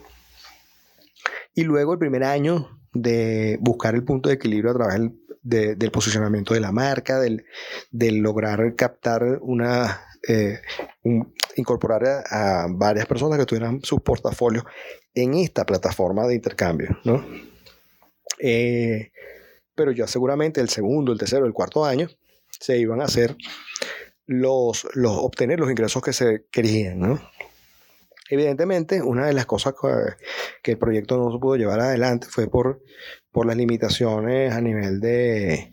Y 1.55 1.62
luego 1.62 1.92
el 1.92 2.01
primer 2.01 2.25
año 2.25 2.81
de 2.92 3.59
buscar 3.61 3.94
el 3.94 4.03
punto 4.03 4.29
de 4.29 4.35
equilibrio 4.35 4.73
a 4.73 4.75
través 4.75 4.94
del 4.94 5.12
del 5.42 5.90
posicionamiento 5.90 6.55
de 6.55 6.61
la 6.61 6.72
marca, 6.72 7.18
del, 7.18 7.44
lograr 7.90 8.74
captar 8.76 9.38
una, 9.40 10.03
eh, 10.29 10.61
incorporar 11.57 12.24
a, 12.29 12.66
varias 12.68 13.07
personas 13.07 13.38
que 13.38 13.46
tuvieran 13.46 13.81
sus 13.83 14.00
portafolios 14.00 14.64
en 15.14 15.35
esta 15.35 15.64
plataforma 15.64 16.26
de 16.26 16.35
intercambio, 16.35 16.98
¿no? 17.05 17.24
Eh, 18.38 19.12
pero 19.74 19.92
ya 19.92 20.07
seguramente 20.07 20.61
el 20.61 20.68
segundo, 20.68 21.12
el 21.12 21.18
tercero, 21.18 21.46
el 21.46 21.53
cuarto 21.53 21.85
año 21.85 22.09
se 22.50 22.79
iban 22.79 23.00
a 23.00 23.05
hacer 23.05 23.37
los, 24.26 24.87
los 24.94 25.16
obtener 25.16 25.59
los 25.59 25.70
ingresos 25.70 26.03
que 26.03 26.12
se 26.12 26.46
querían, 26.50 27.00
¿no? 27.00 27.20
Evidentemente, 28.31 29.03
una 29.03 29.27
de 29.27 29.33
las 29.33 29.45
cosas 29.45 29.75
que, 30.62 30.71
el 30.71 30.79
proyecto 30.79 31.16
no 31.16 31.33
se 31.33 31.38
pudo 31.40 31.57
llevar 31.57 31.81
adelante 31.81 32.29
fue 32.31 32.47
por, 32.47 32.81
por 33.33 33.45
las 33.45 33.57
limitaciones 33.57 34.53
a 34.53 34.61
nivel 34.61 35.01
de, 35.01 35.73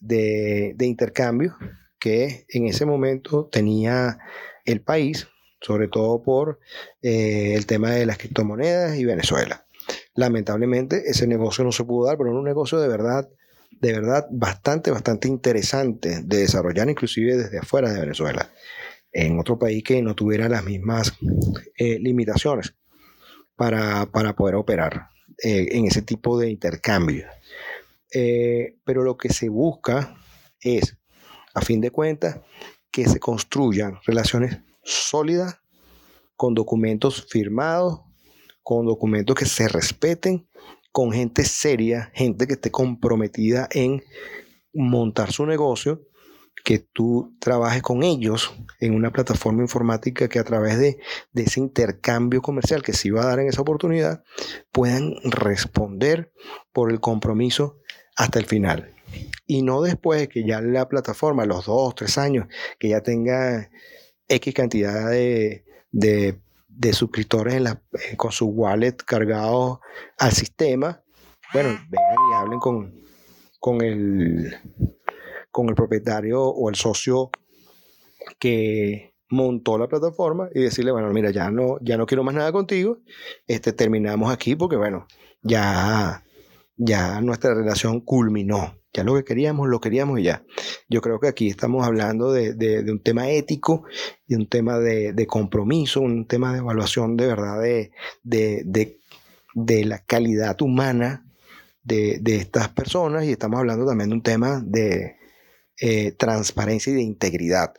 de, 0.00 0.86
intercambio 0.86 1.56
que 1.98 2.46
en 2.48 2.68
ese 2.68 2.86
momento 2.86 3.48
tenía 3.50 4.18
el 4.64 4.80
país, 4.80 5.26
sobre 5.60 5.88
todo 5.88 6.22
por 6.22 6.60
eh, 7.02 7.54
el 7.56 7.66
tema 7.66 7.90
de 7.90 8.06
las 8.06 8.16
criptomonedas 8.16 8.96
y 8.96 9.04
Venezuela. 9.04 9.66
Lamentablemente 10.14 11.02
ese 11.06 11.26
negocio 11.26 11.64
no 11.64 11.72
se 11.72 11.82
pudo 11.82 12.06
dar, 12.06 12.16
pero 12.16 12.30
era 12.30 12.38
un 12.38 12.44
negocio 12.44 12.78
de 12.78 12.86
verdad, 12.86 13.28
de 13.80 13.92
verdad 13.92 14.28
bastante, 14.30 14.92
bastante 14.92 15.26
interesante 15.26 16.20
de 16.22 16.36
desarrollar 16.36 16.88
inclusive 16.88 17.36
desde 17.36 17.58
afuera 17.58 17.92
de 17.92 18.00
Venezuela 18.00 18.52
en 19.12 19.38
otro 19.38 19.58
país 19.58 19.84
que 19.84 20.00
no 20.02 20.14
tuviera 20.14 20.48
las 20.48 20.64
mismas 20.64 21.12
eh, 21.76 21.98
limitaciones 21.98 22.74
para, 23.56 24.06
poder 24.34 24.54
operar 24.54 25.08
eh, 25.42 25.68
en 25.72 25.84
ese 25.86 26.02
tipo 26.02 26.38
de 26.38 26.50
intercambio. 26.50 27.26
Eh, 28.12 28.78
pero 28.84 29.02
lo 29.02 29.16
que 29.16 29.32
se 29.32 29.48
busca 29.48 30.16
es, 30.60 30.96
a 31.54 31.60
fin 31.60 31.80
de 31.80 31.90
cuentas, 31.90 32.40
que 32.90 33.06
se 33.06 33.20
construyan 33.20 33.98
relaciones 34.06 34.58
sólidas 34.82 35.60
con 36.36 36.54
documentos 36.54 37.26
firmados, 37.28 38.00
con 38.62 38.86
documentos 38.86 39.36
que 39.36 39.46
se 39.46 39.68
respeten, 39.68 40.48
con 40.90 41.12
gente 41.12 41.44
seria, 41.44 42.10
gente 42.14 42.46
que 42.46 42.54
esté 42.54 42.70
comprometida 42.70 43.68
en 43.72 44.02
montar 44.74 45.32
su 45.32 45.46
negocio 45.46 46.02
que 46.64 46.78
tú 46.78 47.36
trabajes 47.40 47.82
con 47.82 48.02
ellos 48.02 48.54
en 48.78 48.94
una 48.94 49.10
plataforma 49.10 49.62
informática 49.62 50.28
que 50.28 50.38
a 50.38 50.44
través 50.44 50.78
de, 50.78 50.98
ese 51.34 51.60
intercambio 51.60 52.42
comercial 52.42 52.82
que 52.82 52.92
se 52.92 53.08
iba 53.08 53.22
a 53.22 53.26
dar 53.26 53.40
en 53.40 53.48
esa 53.48 53.62
oportunidad 53.62 54.22
puedan 54.70 55.14
responder 55.24 56.32
por 56.72 56.90
el 56.90 57.00
compromiso 57.00 57.78
hasta 58.16 58.38
el 58.38 58.46
final. 58.46 58.94
Y 59.46 59.62
no 59.62 59.82
después 59.82 60.20
de 60.20 60.28
que 60.28 60.46
ya 60.46 60.60
la 60.60 60.88
plataforma, 60.88 61.44
los 61.44 61.66
dos, 61.66 61.94
tres 61.94 62.16
años, 62.16 62.46
que 62.78 62.88
ya 62.88 63.02
tenga 63.02 63.70
X 64.28 64.54
cantidad 64.54 65.10
de, 65.10 65.64
suscriptores 66.92 67.60
eh, 67.60 68.16
con 68.16 68.32
su 68.32 68.46
wallet 68.46 68.96
cargado 69.04 69.80
al 70.18 70.32
sistema, 70.32 71.02
bueno, 71.52 71.68
vengan 71.90 72.16
y 72.30 72.34
hablen 72.34 72.60
con, 72.60 73.02
con 73.60 73.82
el 73.82 74.56
con 75.52 75.68
el 75.68 75.76
propietario 75.76 76.42
o 76.42 76.68
el 76.68 76.74
socio 76.74 77.30
que 78.40 79.12
montó 79.28 79.78
la 79.78 79.88
plataforma 79.88 80.48
y 80.54 80.60
decirle, 80.60 80.92
bueno, 80.92 81.10
mira, 81.10 81.30
ya 81.30 81.50
no, 81.50 81.78
ya 81.80 81.96
no 81.96 82.06
quiero 82.06 82.24
más 82.24 82.34
nada 82.34 82.52
contigo, 82.52 82.98
este, 83.46 83.72
terminamos 83.72 84.32
aquí 84.32 84.56
porque, 84.56 84.76
bueno, 84.76 85.06
ya, 85.42 86.24
ya 86.76 87.20
nuestra 87.20 87.54
relación 87.54 88.00
culminó. 88.00 88.76
Ya 88.94 89.04
lo 89.04 89.14
que 89.14 89.24
queríamos, 89.24 89.68
lo 89.68 89.80
queríamos 89.80 90.20
y 90.20 90.24
ya. 90.24 90.44
Yo 90.90 91.00
creo 91.00 91.18
que 91.18 91.28
aquí 91.28 91.48
estamos 91.48 91.86
hablando 91.86 92.30
de, 92.30 92.84
un 92.90 93.02
tema 93.02 93.30
ético, 93.30 93.84
de 94.26 94.36
un 94.36 94.46
tema 94.46 94.78
de, 94.78 95.26
compromiso, 95.26 96.02
un 96.02 96.26
tema 96.26 96.52
de 96.52 96.58
evaluación 96.58 97.16
de 97.16 97.26
verdad 97.26 97.62
de, 98.22 98.98
la 99.84 99.98
calidad 100.04 100.60
humana 100.60 101.24
de, 101.82 102.20
estas 102.26 102.68
personas 102.68 103.24
y 103.24 103.30
estamos 103.30 103.60
hablando 103.60 103.86
también 103.86 104.10
de 104.10 104.14
un 104.16 104.22
tema 104.22 104.60
de 104.62 105.16
eh, 105.84 106.12
transparencia 106.12 106.92
y 106.92 106.94
de 106.94 107.02
integridad. 107.02 107.74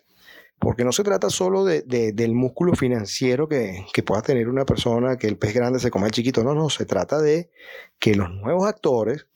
Porque 0.60 0.84
no 0.84 0.92
se 0.92 1.04
trata 1.04 1.30
solo 1.30 1.63
del 1.63 2.36
músculo 2.36 2.76
financiero 2.76 3.48
que, 3.48 3.86
pueda 4.06 4.22
tener 4.22 4.50
una 4.50 4.66
persona, 4.66 5.16
que 5.16 5.28
el 5.28 5.38
pez 5.38 5.54
grande 5.54 5.80
se 5.80 5.89
come 5.89 6.08
al 6.08 6.12
chiquito. 6.12 6.44
No, 6.44 6.54
no, 6.54 6.70
se 6.70 6.86
trata 6.86 7.22
de 7.22 7.50
que 8.00 8.13
los 8.16 8.30
nuevos 8.30 8.68
actores, 8.68 9.28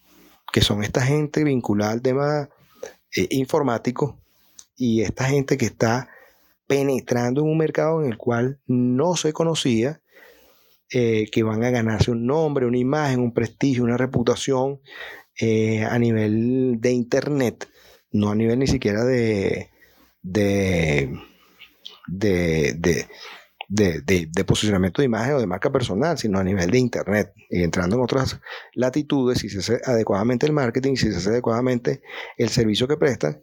que 0.51 0.59
son 0.59 0.83
esta 0.83 1.01
gente 1.01 1.45
vinculada 1.45 1.93
al 1.93 2.01
tema 2.01 2.49
eh, 3.15 3.27
informático 3.29 4.19
y 4.75 5.01
esta 5.01 5.23
gente 5.23 5.57
que 5.57 5.67
está 5.67 6.09
penetrando 6.67 7.43
en 7.43 7.47
un 7.47 7.57
mercado 7.57 8.03
en 8.03 8.11
el 8.11 8.17
cual 8.17 8.59
no 8.67 9.15
se 9.15 9.31
conocía, 9.31 10.01
eh, 10.91 11.29
que 11.31 11.43
van 11.43 11.63
a 11.63 11.69
ganarse 11.69 12.11
un 12.11 12.25
nombre, 12.25 12.65
una 12.65 12.79
imagen, 12.79 13.21
un 13.21 13.33
prestigio, 13.33 13.85
una 13.85 13.95
reputación 13.95 14.81
a 15.39 15.99
nivel 15.99 16.81
de 16.81 16.91
Internet, 16.91 17.69
no 18.17 18.29
a 18.29 18.35
nivel 18.35 18.59
ni 18.59 18.67
siquiera 18.67 19.03
de, 19.03 19.69
de, 20.21 21.17
de, 22.07 23.07
de, 23.67 24.43
posicionamiento 24.45 25.01
de 25.01 25.05
imagen 25.05 25.35
o 25.35 25.39
de 25.39 25.47
marca 25.47 25.71
personal, 25.71 26.17
sino 26.17 26.39
a 26.39 26.43
nivel 26.43 26.71
de 26.71 26.79
Internet. 26.79 27.33
Y 27.49 27.63
entrando 27.63 27.95
en 27.95 28.01
otras 28.01 28.39
latitudes, 28.73 29.39
si 29.39 29.49
se 29.49 29.59
hace 29.59 29.81
adecuadamente 29.85 30.45
el 30.45 30.53
marketing, 30.53 30.95
si 30.95 31.11
se 31.11 31.17
hace 31.17 31.29
adecuadamente 31.29 32.01
el 32.37 32.49
servicio 32.49 32.87
que 32.87 32.97
prestan, 32.97 33.41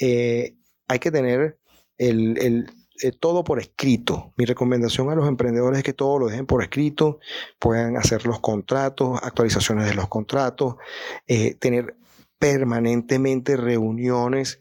eh, 0.00 0.56
hay 0.88 0.98
que 0.98 1.10
tener 1.10 1.58
el, 1.98 2.38
el 2.38 2.70
eh, 3.02 3.12
todo 3.12 3.44
por 3.44 3.60
escrito. 3.60 4.32
Mi 4.36 4.44
recomendación 4.44 5.10
a 5.10 5.14
los 5.14 5.28
emprendedores 5.28 5.78
es 5.78 5.84
que 5.84 5.92
todo 5.92 6.18
lo 6.18 6.28
dejen 6.28 6.46
por 6.46 6.62
escrito, 6.62 7.18
puedan 7.58 7.96
hacer 7.96 8.26
los 8.26 8.40
contratos, 8.40 9.18
actualizaciones 9.22 9.86
de 9.86 9.94
los 9.94 10.08
contratos, 10.08 10.76
eh, 11.26 11.54
tener 11.54 11.96
permanentemente 12.38 13.56
reuniones 13.56 14.60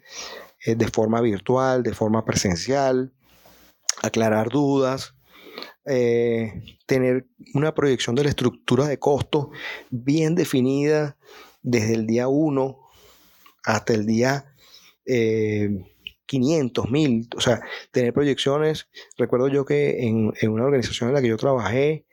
eh, 0.66 0.76
de 0.76 0.88
forma 0.88 1.22
virtual, 1.22 1.84
de 1.84 1.94
forma 1.94 2.26
presencial, 2.26 3.14
aclarar 4.02 4.50
dudas, 4.50 5.14
eh, 5.86 6.78
tener 6.86 7.28
una 7.54 7.74
proyección 7.74 8.16
de 8.16 8.24
la 8.24 8.30
estructura 8.30 8.88
de 8.88 8.98
costo 8.98 9.52
bien 9.90 10.36
definida 10.36 11.18
desde 11.62 11.94
el 11.94 12.08
día 12.08 12.28
1 12.28 12.80
hasta 13.64 13.94
el 13.94 14.06
día 14.06 14.46
500, 15.06 16.86
eh, 16.86 16.88
1000, 16.92 17.30
o 17.36 17.42
sea, 17.42 17.62
tener 17.92 18.14
proyecciones. 18.14 18.88
Recuerdo 19.18 19.48
yo 19.48 19.66
que 19.66 20.08
en, 20.08 20.34
una 20.50 20.66
organización 20.66 21.10
en 21.10 21.16
la 21.16 21.22
que 21.22 21.28
yo 21.30 21.38
trabajé, 21.38 22.06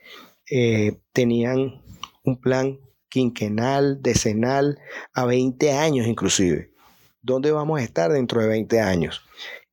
tenían 1.14 1.83
un 2.25 2.38
plan 2.38 2.79
quinquenal, 3.12 4.01
decenal, 4.01 4.81
a 5.12 5.27
20 5.27 5.72
años 5.72 6.07
inclusive. 6.07 6.72
¿Dónde 7.20 7.53
vamos 7.53 7.79
a 7.79 7.85
estar 7.85 8.11
dentro 8.11 8.40
de 8.40 8.48
20 8.48 8.81
años? 8.81 9.20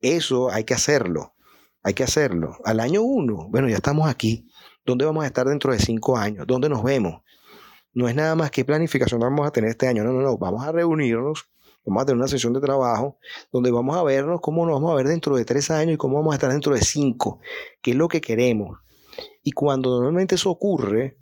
Eso 0.01 0.51
hay 0.51 0.65
que 0.65 0.73
hacerlo. 0.73 1.35
Hay 1.81 1.93
que 1.93 2.03
hacerlo. 2.03 2.57
Al 2.65 2.81
año 2.81 3.01
1, 3.01 3.47
bueno, 3.49 3.69
ya 3.69 3.77
estamos 3.77 4.09
aquí. 4.09 4.45
¿Dónde 4.85 5.05
vamos 5.05 5.23
a 5.23 5.27
estar 5.27 5.47
dentro 5.47 5.71
de 5.71 5.79
5 5.79 6.17
años? 6.17 6.45
¿Dónde 6.47 6.67
nos 6.67 6.83
vemos? 6.83 7.21
No 7.93 8.09
es 8.09 8.15
nada 8.15 8.35
más 8.35 8.51
que 8.51 8.65
planificación 8.65 9.21
vamos 9.21 9.47
a 9.47 9.51
tener 9.51 9.69
este 9.69 9.87
año. 9.87 10.03
No, 10.03 10.11
no, 10.11 10.21
no. 10.21 10.37
Vamos 10.37 10.67
a 10.67 10.73
reunirnos. 10.73 11.49
Vamos 11.85 12.03
a 12.03 12.05
tener 12.07 12.17
una 12.17 12.27
sesión 12.27 12.51
de 12.51 12.59
trabajo 12.59 13.19
donde 13.53 13.71
vamos 13.71 13.95
a 13.95 14.03
vernos 14.03 14.41
cómo 14.41 14.65
nos 14.65 14.75
vamos 14.75 14.91
a 14.91 14.95
ver 14.95 15.07
dentro 15.07 15.37
de 15.37 15.45
3 15.45 15.71
años 15.71 15.93
y 15.93 15.97
cómo 15.97 16.17
vamos 16.17 16.33
a 16.33 16.35
estar 16.35 16.51
dentro 16.51 16.73
de 16.73 16.81
5. 16.81 17.39
¿Qué 17.81 17.91
es 17.91 17.97
lo 17.97 18.09
que 18.09 18.19
queremos? 18.19 18.79
Y 19.43 19.53
cuando 19.53 19.91
normalmente 19.91 20.35
eso 20.35 20.51
ocurre, 20.51 21.17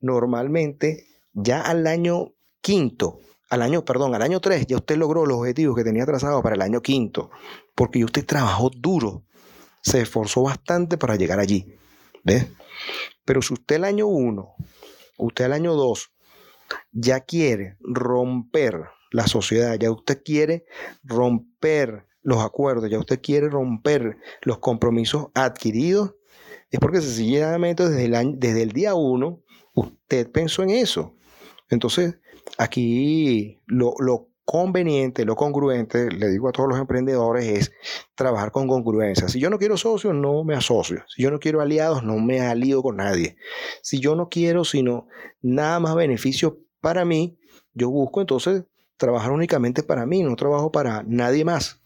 normalmente 0.00 1.11
ya 1.32 1.60
al 1.60 1.86
año 1.86 2.34
quinto, 2.60 3.18
al 3.50 3.62
año, 3.62 3.84
perdón, 3.84 4.14
al 4.14 4.22
año 4.22 4.40
3 4.40 4.66
ya 4.66 4.76
usted 4.76 4.96
logró 4.96 5.26
los 5.26 5.38
objetivos 5.38 5.76
que 5.76 5.84
tenía 5.84 6.06
trazados 6.06 6.42
para 6.42 6.54
el 6.54 6.62
año 6.62 6.80
quinto, 6.80 7.30
porque 7.74 8.04
usted 8.04 8.24
trabajó 8.24 8.70
duro, 8.74 9.24
se 9.82 10.00
esforzó 10.00 10.42
bastante 10.42 10.96
para 10.96 11.16
llegar 11.16 11.38
allí. 11.38 11.76
¿Ves? 12.24 12.46
Pero 13.24 13.42
si 13.42 13.54
usted 13.54 13.76
el 13.76 13.84
año 13.84 14.06
1, 14.06 14.54
usted 15.18 15.44
el 15.44 15.52
año 15.52 15.74
2, 15.74 16.12
ya 16.92 17.20
quiere 17.20 17.76
romper 17.80 18.84
la 19.10 19.26
sociedad, 19.26 19.76
ya 19.78 19.90
usted 19.90 20.22
quiere 20.24 20.64
romper 21.02 22.06
los 22.22 22.38
acuerdos, 22.38 22.90
ya 22.90 22.98
usted 22.98 23.20
quiere 23.20 23.48
romper 23.48 24.16
los 24.42 24.58
compromisos 24.58 25.26
adquiridos, 25.34 26.14
es 26.70 26.80
porque 26.80 27.00
sencillamente 27.00 27.88
desde 27.88 28.04
el, 28.06 28.38
desde 28.38 28.62
el 28.62 28.72
día 28.72 28.94
1 28.94 29.42
usted 29.74 30.30
pensó 30.30 30.62
en 30.62 30.70
eso. 30.70 31.16
Entonces, 31.74 32.18
Aquí 32.58 33.60
lo, 33.66 34.28
conveniente, 34.44 35.24
lo 35.24 35.36
congruente, 35.36 36.10
le 36.10 36.28
digo 36.28 36.48
a 36.48 36.52
todos 36.52 36.68
los 36.68 36.78
emprendedores, 36.78 37.46
es 37.46 37.72
trabajar 38.14 38.50
con 38.50 38.66
congruencia. 38.66 39.28
Si 39.28 39.38
yo 39.38 39.48
no 39.50 39.58
quiero 39.58 39.76
socios, 39.76 40.14
no 40.14 40.44
me 40.44 40.54
asocio. 40.54 41.04
Si 41.08 41.22
yo 41.22 41.30
no 41.30 41.38
quiero 41.38 41.60
aliados, 41.60 42.02
no 42.02 42.18
me 42.18 42.40
alío 42.40 42.82
con 42.82 42.96
nadie. 42.96 43.36
Si 43.82 44.00
yo 44.00 44.16
no 44.16 44.28
quiero 44.28 44.64
sino 44.64 45.06
nada 45.40 45.80
más 45.80 45.94
beneficio 45.94 46.58
para 46.80 47.04
mí, 47.04 47.38
yo 47.72 47.88
busco 47.90 48.20
entonces 48.20 48.64
trabajar 48.96 49.32
únicamente 49.32 49.82
para 49.82 50.04
mí, 50.06 50.22
no 50.22 50.36
trabajo 50.36 50.70
para 50.70 51.02
nadie 51.06 51.44
más. 51.44 51.80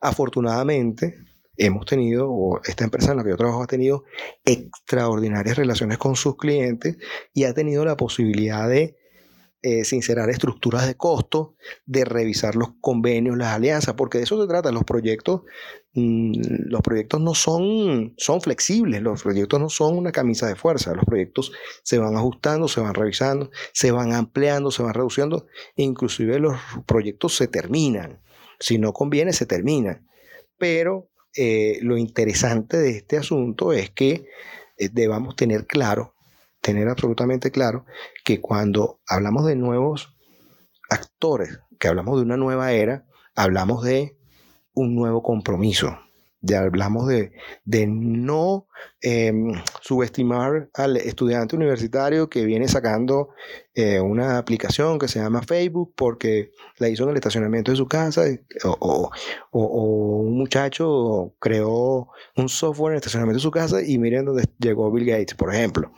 Afortunadamente, 0.00 1.14
hemos 1.60 1.84
tenido, 1.84 2.30
o 2.30 2.60
esta 2.64 2.84
empresa 2.84 3.10
en 3.10 3.18
la 3.18 3.24
que 3.24 3.30
yo 3.30 3.36
trabajo 3.36 3.62
ha 3.62 3.66
tenido 3.66 4.04
extraordinarias 4.44 5.56
relaciones 5.56 5.98
con 5.98 6.16
sus 6.16 6.36
clientes 6.36 6.96
y 7.34 7.44
ha 7.44 7.52
tenido 7.52 7.84
la 7.84 7.96
posibilidad 7.96 8.68
de 8.68 8.96
eh, 9.62 9.84
sincerar 9.84 10.30
estructuras 10.30 10.86
de 10.86 10.94
costo, 10.94 11.54
de 11.84 12.06
revisar 12.06 12.56
los 12.56 12.70
convenios, 12.80 13.36
las 13.36 13.54
alianzas, 13.54 13.94
porque 13.94 14.16
de 14.16 14.24
eso 14.24 14.40
se 14.40 14.48
trata. 14.48 14.72
Los 14.72 14.84
proyectos, 14.84 15.42
mm, 15.92 16.32
los 16.70 16.80
proyectos 16.80 17.20
no 17.20 17.34
son, 17.34 18.14
son 18.16 18.40
flexibles, 18.40 19.02
los 19.02 19.22
proyectos 19.22 19.60
no 19.60 19.68
son 19.68 19.98
una 19.98 20.12
camisa 20.12 20.46
de 20.46 20.56
fuerza, 20.56 20.94
los 20.94 21.04
proyectos 21.04 21.52
se 21.82 21.98
van 21.98 22.16
ajustando, 22.16 22.68
se 22.68 22.80
van 22.80 22.94
revisando, 22.94 23.50
se 23.74 23.90
van 23.90 24.14
ampliando, 24.14 24.70
se 24.70 24.82
van 24.82 24.94
reduciendo, 24.94 25.46
inclusive 25.76 26.38
los 26.38 26.56
proyectos 26.86 27.36
se 27.36 27.46
terminan. 27.46 28.22
Si 28.58 28.78
no 28.78 28.94
conviene, 28.94 29.34
se 29.34 29.44
terminan. 29.44 30.08
Pero 30.56 31.09
eh, 31.36 31.78
lo 31.82 31.96
interesante 31.96 32.76
de 32.76 32.90
este 32.90 33.16
asunto 33.18 33.72
es 33.72 33.90
que 33.90 34.26
eh, 34.76 34.88
debamos 34.92 35.36
tener 35.36 35.66
claro 35.66 36.14
tener 36.60 36.88
absolutamente 36.88 37.50
claro 37.50 37.86
que 38.24 38.40
cuando 38.40 39.00
hablamos 39.06 39.46
de 39.46 39.56
nuevos 39.56 40.14
actores, 40.88 41.60
que 41.78 41.88
hablamos 41.88 42.18
de 42.18 42.24
una 42.24 42.36
nueva 42.36 42.72
era, 42.72 43.06
hablamos 43.34 43.82
de 43.82 44.16
un 44.74 44.94
nuevo 44.94 45.22
compromiso. 45.22 45.98
Ya 46.42 46.60
hablamos 46.60 47.06
de, 47.06 47.32
de 47.64 47.86
no 47.86 48.66
em, 49.02 49.52
subestimar 49.82 50.70
al 50.72 50.96
estudiante 50.96 51.54
universitario 51.54 52.30
que 52.30 52.46
viene 52.46 52.66
sacando 52.66 53.28
eh, 53.74 54.00
una 54.00 54.38
aplicación 54.38 54.98
que 54.98 55.08
se 55.08 55.18
llama 55.20 55.42
Facebook 55.42 55.92
porque 55.94 56.52
la 56.78 56.88
hizo 56.88 57.04
en 57.04 57.10
el 57.10 57.16
estacionamiento 57.16 57.72
de 57.72 57.76
su 57.76 57.86
casa 57.86 58.22
o, 58.64 59.10
o, 59.50 60.20
un 60.22 60.38
muchacho 60.38 61.34
creó 61.40 62.08
un 62.36 62.48
software 62.48 62.92
en 62.92 62.94
el 62.94 63.00
estacionamiento 63.00 63.38
de 63.38 63.42
su 63.42 63.50
casa 63.50 63.82
y 63.82 63.98
miren 63.98 64.24
dónde 64.24 64.44
llegó 64.58 64.90
Bill 64.90 65.06
Gates, 65.06 65.34
por 65.34 65.54
ejemplo. 65.54 65.92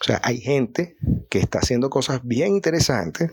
O 0.00 0.04
sea, 0.04 0.20
hay 0.24 0.38
gente 0.38 0.96
que 1.30 1.38
está 1.38 1.60
haciendo 1.60 1.90
cosas 1.90 2.20
bien 2.24 2.54
interesantes, 2.54 3.32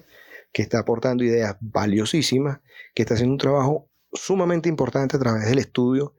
que 0.52 0.62
está 0.62 0.80
aportando 0.80 1.24
ideas 1.24 1.56
valiosísimas, 1.60 2.60
que 2.94 3.04
está 3.04 3.16
haciendo 3.16 3.34
un 3.34 3.40
trabajo 3.40 3.91
sumamente 4.14 4.70
importante 4.70 5.16
a 5.16 5.20
través 5.20 5.46
del 5.48 5.60
estudio 5.60 6.14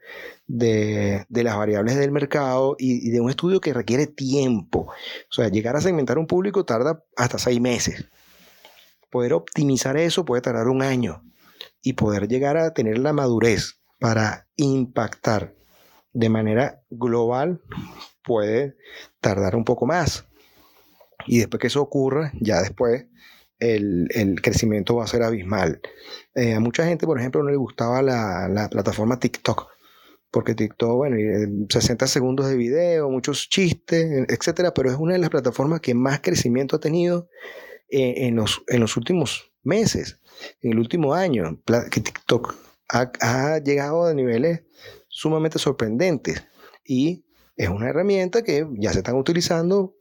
de, 0.46 1.26
las 1.28 1.57
variables 1.57 1.96
del 1.96 2.11
mercado 2.11 2.76
y, 2.78 3.11
de 3.11 3.20
un 3.20 3.31
estudio 3.31 3.61
que 3.61 3.72
requiere 3.72 4.07
tiempo. 4.07 4.88
O 5.31 5.33
sea, 5.33 5.48
llegar 5.48 5.76
a 5.76 5.81
segmentar 5.81 6.18
un 6.18 6.26
público 6.26 6.64
tarda 6.64 7.05
hasta 7.16 7.38
seis 7.38 7.61
meses. 7.61 8.07
Poder 9.11 9.35
optimizar 9.35 9.96
eso 9.96 10.24
puede 10.24 10.42
tardar 10.42 10.68
un 10.68 10.83
año 10.83 11.22
y 11.83 11.94
poder 11.94 12.28
llegar 12.28 12.57
a 12.57 12.72
tener 12.72 12.98
la 12.98 13.12
madurez 13.12 13.78
para 13.98 14.46
impactar 14.57 15.55
de 16.12 16.28
manera 16.28 16.83
global 16.90 17.61
puede 18.24 18.76
tardar 19.20 19.57
un 19.57 19.64
poco 19.64 19.87
más. 19.87 20.26
Y 21.26 21.38
después 21.38 21.61
que 21.61 21.66
eso 21.68 21.81
ocurra, 21.81 22.33
ya 22.40 22.61
después 22.61 23.07
el, 23.62 24.40
crecimiento 24.42 24.96
va 24.96 25.05
a 25.05 25.09
ser 25.09 25.22
abismal. 25.22 25.81
Eh, 26.35 26.55
a 26.55 26.61
mucha 26.61 26.85
gente, 26.87 27.07
por 27.07 27.18
ejemplo, 27.18 27.42
no 27.42 27.51
le 27.51 27.57
gustaba 27.57 28.03
la, 28.03 28.48
la 28.48 28.68
plataforma 28.68 29.18
TikTok 29.18 29.72
porque 30.33 30.55
TikTok, 30.55 30.96
bueno, 30.96 31.16
60 31.68 32.07
segundos 32.07 32.48
de 32.48 32.57
video, 32.57 33.11
muchos 33.11 33.51
chistes, 33.51 34.27
etcétera, 34.29 34.72
pero 34.72 34.90
es 34.90 34.96
una 34.96 35.12
de 35.12 35.18
las 35.18 35.29
plataformas 35.29 35.81
que 35.81 35.94
más 35.94 36.20
crecimiento 36.20 36.77
ha 36.77 36.81
tenido 36.81 37.29
eh, 37.90 38.27
en, 38.27 38.37
los, 38.37 38.62
en 38.68 38.81
los 38.81 38.96
últimos 38.96 39.53
meses, 39.62 40.20
en 40.62 40.72
el 40.72 40.79
último 40.79 41.12
año, 41.12 41.61
que 41.90 42.01
TikTok 42.01 42.55
ha, 42.88 43.59
llegado 43.59 44.07
a 44.07 44.14
niveles 44.14 44.62
sumamente 45.09 45.59
sorprendentes 45.59 46.42
y 46.83 47.27
es 47.57 47.68
una 47.68 47.90
herramienta 47.90 48.42
que 48.42 48.66
ya 48.79 48.92
se 48.92 49.01
están 49.01 49.16
utilizando, 49.16 49.94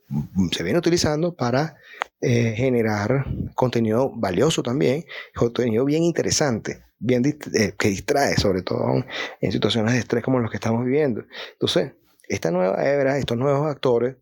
se 0.51 0.63
viene 0.63 0.79
utilizando 0.79 1.35
para 1.35 1.75
eh, 2.19 2.53
generar 2.55 3.25
contenido 3.55 4.11
valioso 4.15 4.63
también, 4.63 5.05
contenido 5.35 5.85
bien 5.85 6.03
interesante 6.03 6.83
bien 7.03 7.23
eh, 7.25 7.73
que 7.77 7.89
distrae, 7.89 8.37
sobre 8.37 8.61
todo 8.61 9.03
en 9.41 9.51
situaciones 9.51 9.93
de 9.93 9.99
estrés 9.99 10.23
como 10.23 10.39
los 10.39 10.51
que 10.51 10.57
estamos 10.57 10.85
viviendo. 10.85 11.23
Entonces, 11.53 11.93
esta 12.29 12.51
nueva 12.51 12.83
era, 12.83 13.17
estos 13.17 13.37
nuevos 13.37 13.67
actores, 13.67 14.17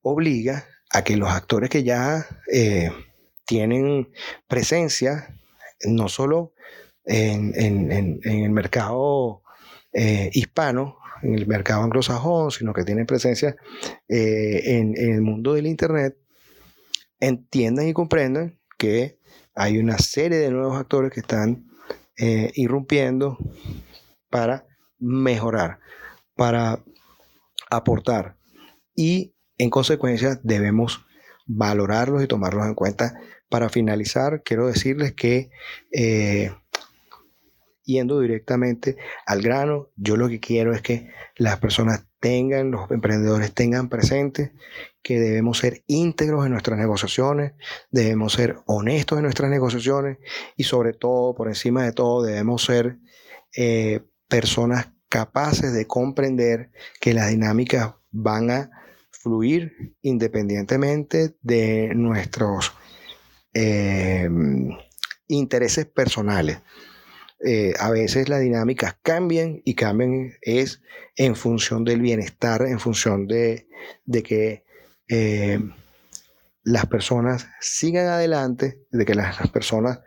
obliga 0.00 0.66
a 0.90 1.02
que 1.02 1.16
los 1.16 1.30
actores 1.30 1.70
que 1.70 1.82
ya 1.82 2.26
eh, 2.52 2.92
tienen 3.44 4.12
presencia, 4.46 5.36
no 5.84 6.08
solo 6.08 6.52
en, 7.04 7.52
el 8.24 8.50
mercado 8.50 9.42
hispano, 9.92 10.98
en 11.22 11.34
el 11.34 11.46
mercado 11.46 11.82
anglosajón, 11.82 12.50
sino 12.50 12.72
que 12.72 12.84
tienen 12.84 13.06
presencia 13.06 13.56
en, 14.08 14.96
en 14.96 15.14
el 15.14 15.20
mundo 15.22 15.54
del 15.54 15.66
Internet, 15.66 16.16
entiendan 17.20 17.88
y 17.88 17.92
comprendan 17.92 18.58
que 18.78 19.18
hay 19.54 19.78
una 19.78 19.98
serie 19.98 20.38
de 20.38 20.50
nuevos 20.50 20.78
actores 20.78 21.12
que 21.12 21.20
están 21.20 21.66
eh, 22.16 22.52
irrumpiendo 22.54 23.38
para 24.30 24.66
mejorar, 24.98 25.78
para 26.34 26.82
aportar 27.70 28.36
y 28.94 29.34
en 29.58 29.70
consecuencia 29.70 30.40
debemos 30.42 31.04
valorarlos 31.46 32.22
y 32.22 32.26
tomarlos 32.26 32.66
en 32.66 32.74
cuenta. 32.74 33.14
Para 33.48 33.68
finalizar, 33.68 34.42
quiero 34.44 34.66
decirles 34.66 35.14
que 35.14 35.50
eh, 35.92 36.52
yendo 37.84 38.20
directamente 38.20 38.96
al 39.26 39.42
grano, 39.42 39.90
yo 39.96 40.16
lo 40.16 40.28
que 40.28 40.40
quiero 40.40 40.72
es 40.72 40.82
que 40.82 41.10
las 41.36 41.58
personas 41.58 42.06
tengan, 42.20 42.70
los 42.70 42.90
emprendedores 42.90 43.52
tengan 43.52 43.88
presente 43.88 44.52
que 45.02 45.20
debemos 45.20 45.58
ser 45.58 45.84
íntegros 45.86 46.46
en 46.46 46.52
nuestras 46.52 46.78
negociaciones, 46.78 47.52
debemos 47.90 48.32
ser 48.32 48.56
honestos 48.64 49.18
en 49.18 49.24
nuestras 49.24 49.50
negociaciones 49.50 50.18
y 50.56 50.64
sobre 50.64 50.94
todo, 50.94 51.34
por 51.34 51.48
encima 51.48 51.84
de 51.84 51.92
todo, 51.92 52.22
debemos 52.22 52.64
ser 52.64 52.98
eh, 53.54 54.00
personas 54.28 54.88
capaces 55.08 55.72
de 55.74 55.86
comprender 55.86 56.70
que 57.00 57.12
las 57.14 57.28
dinámicas 57.28 57.94
van 58.10 58.50
a 58.50 58.70
fluir 59.10 59.94
independientemente 60.02 61.36
de 61.42 61.92
nuestros 61.94 62.72
eh, 63.52 64.28
intereses 65.28 65.86
personales. 65.86 66.58
Eh, 67.46 67.74
a 67.78 67.90
veces 67.90 68.30
las 68.30 68.40
dinámicas 68.40 68.96
cambian 69.02 69.60
y 69.66 69.74
cambian 69.74 70.32
es 70.40 70.80
en 71.14 71.36
función 71.36 71.84
del 71.84 72.00
bienestar, 72.00 72.62
en 72.62 72.80
función 72.80 73.26
de, 73.26 73.66
que 74.24 74.64
eh, 75.08 75.60
las 76.62 76.86
personas 76.86 77.46
sigan 77.60 78.06
adelante, 78.06 78.80
de 78.90 79.04
que 79.04 79.14
las, 79.14 79.36
personas 79.50 80.00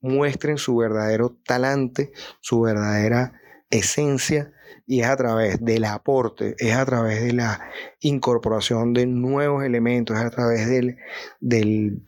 muestren 0.00 0.56
su 0.56 0.76
verdadero 0.76 1.36
talante, 1.44 2.12
su 2.40 2.60
verdadera 2.60 3.32
esencia, 3.70 4.52
y 4.86 5.00
es 5.00 5.08
a 5.08 5.16
través 5.16 5.62
del 5.62 5.84
aporte, 5.84 6.54
es 6.58 6.74
a 6.74 6.86
través 6.86 7.22
de 7.22 7.32
la 7.32 7.60
incorporación 8.00 8.94
de 8.94 9.06
nuevos 9.06 9.64
elementos, 9.64 10.16
es 10.16 10.24
a 10.24 10.30
través 10.30 10.68
del, 10.68 10.96
del 11.40 12.07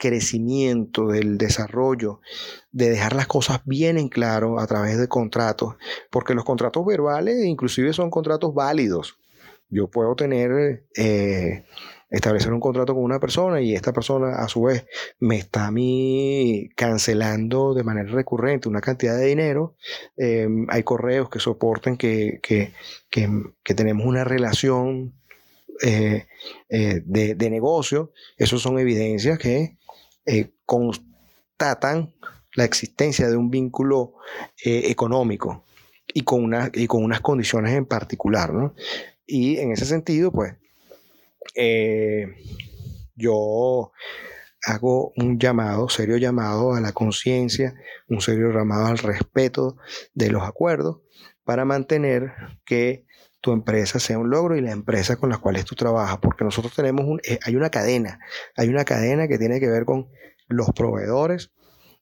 crecimiento, 0.00 1.08
del 1.08 1.36
desarrollo, 1.36 2.20
de 2.72 2.88
dejar 2.88 3.14
las 3.14 3.26
cosas 3.26 3.60
bien 3.66 3.98
en 3.98 4.08
claro 4.08 4.58
a 4.58 4.66
través 4.66 4.98
de 4.98 5.08
contratos, 5.08 5.76
porque 6.10 6.34
los 6.34 6.44
contratos 6.44 6.84
verbales 6.86 7.44
inclusive 7.44 7.92
son 7.92 8.10
contratos 8.10 8.54
válidos. 8.54 9.18
Yo 9.68 9.88
puedo 9.88 10.16
tener, 10.16 10.84
eh, 10.96 11.64
establecer 12.10 12.52
un 12.52 12.60
contrato 12.60 12.94
con 12.94 13.04
una 13.04 13.20
persona 13.20 13.60
y 13.60 13.74
esta 13.74 13.92
persona 13.92 14.42
a 14.42 14.48
su 14.48 14.62
vez 14.62 14.86
me 15.20 15.36
está 15.36 15.66
a 15.66 15.70
mí 15.70 16.70
cancelando 16.74 17.74
de 17.74 17.84
manera 17.84 18.10
recurrente 18.10 18.70
una 18.70 18.80
cantidad 18.80 19.16
de 19.16 19.26
dinero. 19.26 19.76
Em, 20.16 20.66
hay 20.70 20.82
correos 20.82 21.28
que 21.28 21.40
soporten 21.40 21.98
que, 21.98 22.40
que, 22.42 22.72
que, 23.10 23.74
tenemos 23.74 24.06
una 24.06 24.24
relación 24.24 25.12
eh, 25.82 26.26
eh, 26.70 27.02
de, 27.04 27.34
de, 27.34 27.50
negocio. 27.50 28.12
Esas 28.38 28.60
son 28.60 28.78
evidencias 28.78 29.38
que 29.38 29.78
eh, 30.30 30.52
constatan 30.64 32.14
la 32.54 32.64
existencia 32.64 33.28
de 33.28 33.36
un 33.36 33.50
vínculo 33.50 34.14
eh, 34.64 34.82
económico 34.84 35.64
y 36.06 36.22
con, 36.22 36.52
y 36.72 36.86
con 36.86 37.02
unas 37.02 37.20
condiciones 37.20 37.74
en 37.74 37.84
particular. 37.84 38.52
Y 39.26 39.58
en 39.58 39.72
ese 39.72 39.86
sentido, 39.86 40.30
pues, 40.30 40.54
eh, 41.56 42.28
yo 43.16 43.90
hago 44.62 45.12
un 45.16 45.40
llamado, 45.40 45.88
serio 45.88 46.16
llamado 46.16 46.74
a 46.74 46.80
la 46.80 46.92
conciencia, 46.92 47.74
un 48.08 48.20
serio 48.20 48.52
llamado 48.52 48.86
al 48.86 48.98
respeto 48.98 49.78
de 50.14 50.30
los 50.30 50.44
acuerdos 50.44 51.00
para 51.42 51.64
mantener 51.64 52.32
que 52.64 53.04
tu 53.40 53.52
empresa 53.52 53.98
sea 53.98 54.18
un 54.18 54.30
logro 54.30 54.56
y 54.56 54.60
la 54.60 54.72
empresa 54.72 55.16
con 55.16 55.30
las 55.30 55.38
cuales 55.38 55.64
tú 55.64 55.74
trabajas, 55.74 56.18
porque 56.18 56.44
nosotros 56.44 56.74
tenemos 56.74 57.06
un, 57.06 57.20
eh, 57.24 57.38
hay 57.44 57.56
una 57.56 57.70
cadena, 57.70 58.20
hay 58.56 58.68
una 58.68 58.84
cadena 58.84 59.28
que 59.28 59.38
tiene 59.38 59.60
que 59.60 59.68
ver 59.68 59.84
con 59.84 60.08
los 60.48 60.70
proveedores, 60.72 61.50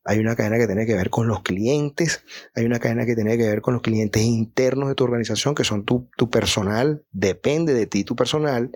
hay 0.05 0.18
una 0.20 0.37
cadena 0.37 0.57
que 0.57 0.66
tiene 0.66 0.87
que 0.87 0.94
ver 0.94 1.11
con 1.11 1.29
los 1.29 1.42
clientes, 1.42 2.24
hay 2.55 2.64
una 2.64 2.79
cadena 2.79 3.05
que 3.05 3.14
tiene 3.14 3.37
que 3.37 3.46
ver 3.46 3.61
con 3.61 3.74
los 3.74 3.83
clientes 3.83 4.22
internos 4.22 4.88
de 4.88 4.94
tu 4.94 5.05
organización, 5.05 5.55
que 5.55 5.64
son 5.64 5.85
tu, 5.85 6.09
tu 6.16 6.31
personal, 6.31 7.05
depende 7.12 7.74
de 7.74 7.87
ti 7.87 8.05
tu 8.05 8.16
personal, 8.16 8.70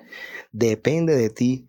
depende 0.53 1.17
de 1.17 1.31
ti 1.31 1.69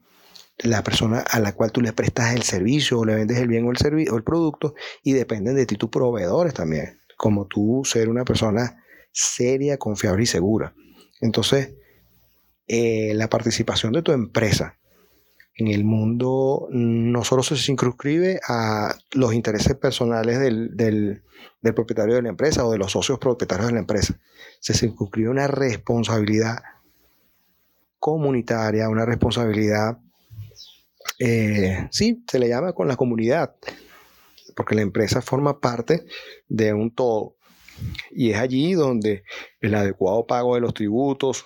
la 0.59 0.83
persona 0.83 1.19
a 1.19 1.39
la 1.39 1.53
cual 1.53 1.71
tú 1.71 1.81
le 1.81 1.93
prestas 1.93 2.35
el 2.35 2.43
servicio 2.43 2.99
o 2.99 3.05
le 3.05 3.15
vendes 3.15 3.37
el 3.37 3.47
bien 3.47 3.65
o 3.65 3.71
el, 3.71 4.09
o 4.11 4.17
el 4.17 4.23
producto, 4.23 4.75
y 5.01 5.13
dependen 5.13 5.55
de 5.55 5.65
ti 5.65 5.75
tus 5.75 5.89
proveedores 5.89 6.53
también, 6.53 6.99
como 7.17 7.47
tú 7.47 7.81
ser 7.85 8.09
una 8.09 8.25
persona 8.25 8.83
seria, 9.13 9.77
confiable 9.77 10.23
y 10.23 10.27
segura. 10.27 10.75
Entonces, 11.23 11.73
eh, 12.67 13.13
la 13.15 13.29
participación 13.29 13.93
de 13.93 14.01
tu 14.01 14.11
empresa 14.11 14.77
en 15.55 15.67
el 15.67 15.85
mundo 15.85 16.67
no 16.69 17.23
solo 17.23 17.43
se 17.43 17.55
circunscribe 17.55 18.41
a 18.45 18.93
los 19.11 19.33
intereses 19.33 19.75
personales 19.75 20.39
del, 20.39 21.23
propietario 21.61 22.15
de 22.15 22.23
la 22.23 22.29
empresa 22.29 22.65
o 22.65 22.73
de 22.73 22.77
los 22.77 22.91
socios 22.91 23.19
propietarios 23.19 23.67
de 23.67 23.73
la 23.73 23.79
empresa, 23.79 24.19
se 24.59 24.73
circunscribe 24.73 25.29
una 25.29 25.47
responsabilidad 25.47 26.57
comunitaria, 27.99 28.89
una 28.89 29.05
responsabilidad, 29.05 29.99
eh, 31.19 31.87
sí, 31.91 32.21
se 32.29 32.37
le 32.37 32.49
llama 32.49 32.73
con 32.73 32.89
la 32.89 32.97
comunidad, 32.97 33.55
porque 34.57 34.75
la 34.75 34.81
empresa 34.81 35.21
forma 35.21 35.61
parte 35.61 36.05
de 36.49 36.73
un 36.73 36.91
todo. 36.91 37.37
Y 38.11 38.31
es 38.31 38.37
allí 38.37 38.73
donde 38.73 39.23
el 39.61 39.75
adecuado 39.75 40.25
pago 40.25 40.55
de 40.55 40.61
los 40.61 40.73
tributos, 40.73 41.45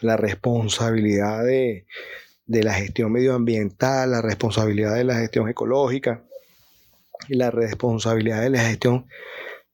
la 0.00 0.16
responsabilidad 0.16 1.44
de, 1.44 1.86
la 2.46 2.74
gestión 2.74 3.12
medioambiental, 3.12 4.10
la 4.10 4.22
responsabilidad 4.22 4.94
de 4.94 5.04
la 5.04 5.16
gestión 5.16 5.48
ecológica, 5.48 6.24
y 7.28 7.34
la 7.34 7.50
responsabilidad 7.50 8.42
de 8.42 8.50
la 8.50 8.60
gestión 8.60 9.06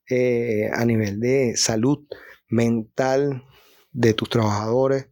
eh, 0.09 0.69
a 0.73 0.83
nivel 0.83 1.19
de 1.19 1.55
salud 1.55 2.05
mental 2.49 3.43
de 3.91 4.13
tus 4.13 4.29
trabajadores, 4.29 5.07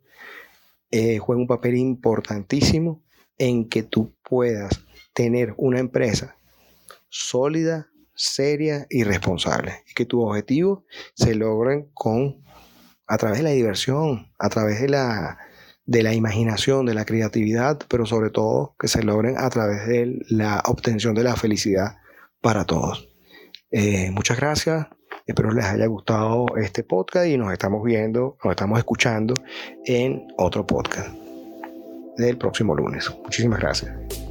eh, 0.91 1.17
juega 1.17 1.41
un 1.41 1.47
papel 1.47 1.75
importantísimo 1.75 3.03
en 3.37 3.67
que 3.67 3.83
tú 3.83 4.13
puedas 4.23 4.81
tener 5.13 5.53
una 5.57 5.79
empresa 5.79 6.35
sólida, 7.09 7.87
seria 8.15 8.85
y 8.89 9.03
responsable. 9.03 9.83
Y 9.89 9.93
que 9.93 10.05
tus 10.05 10.23
objetivos 10.23 10.83
se 11.15 11.35
logren 11.35 11.89
con, 11.93 12.43
a 13.07 13.17
través 13.17 13.39
de 13.39 13.43
la 13.43 13.51
diversión, 13.51 14.31
a 14.39 14.49
través 14.49 14.81
de 14.81 14.89
la, 14.89 15.39
de 15.85 16.03
la 16.03 16.13
imaginación, 16.13 16.85
de 16.85 16.93
la 16.93 17.05
creatividad, 17.05 17.79
pero 17.87 18.05
sobre 18.05 18.29
todo 18.29 18.75
que 18.79 18.87
se 18.87 19.03
logren 19.03 19.37
a 19.37 19.49
través 19.49 19.87
de 19.87 20.19
la 20.29 20.61
obtención 20.65 21.15
de 21.15 21.23
la 21.23 21.35
felicidad 21.35 21.97
para 22.41 22.65
todos. 22.65 23.09
Eh, 23.71 24.11
muchas 24.11 24.37
gracias. 24.37 24.87
Espero 25.25 25.51
les 25.51 25.65
haya 25.65 25.85
gustado 25.87 26.45
este 26.57 26.83
podcast 26.83 27.27
y 27.27 27.37
nos 27.37 27.51
estamos 27.53 27.83
viendo, 27.83 28.37
nos 28.43 28.51
estamos 28.51 28.77
escuchando 28.77 29.33
en 29.85 30.27
otro 30.37 30.67
podcast 30.67 31.15
del 32.17 32.37
próximo 32.37 32.75
lunes. 32.75 33.09
Muchísimas 33.23 33.59
gracias. 33.59 34.22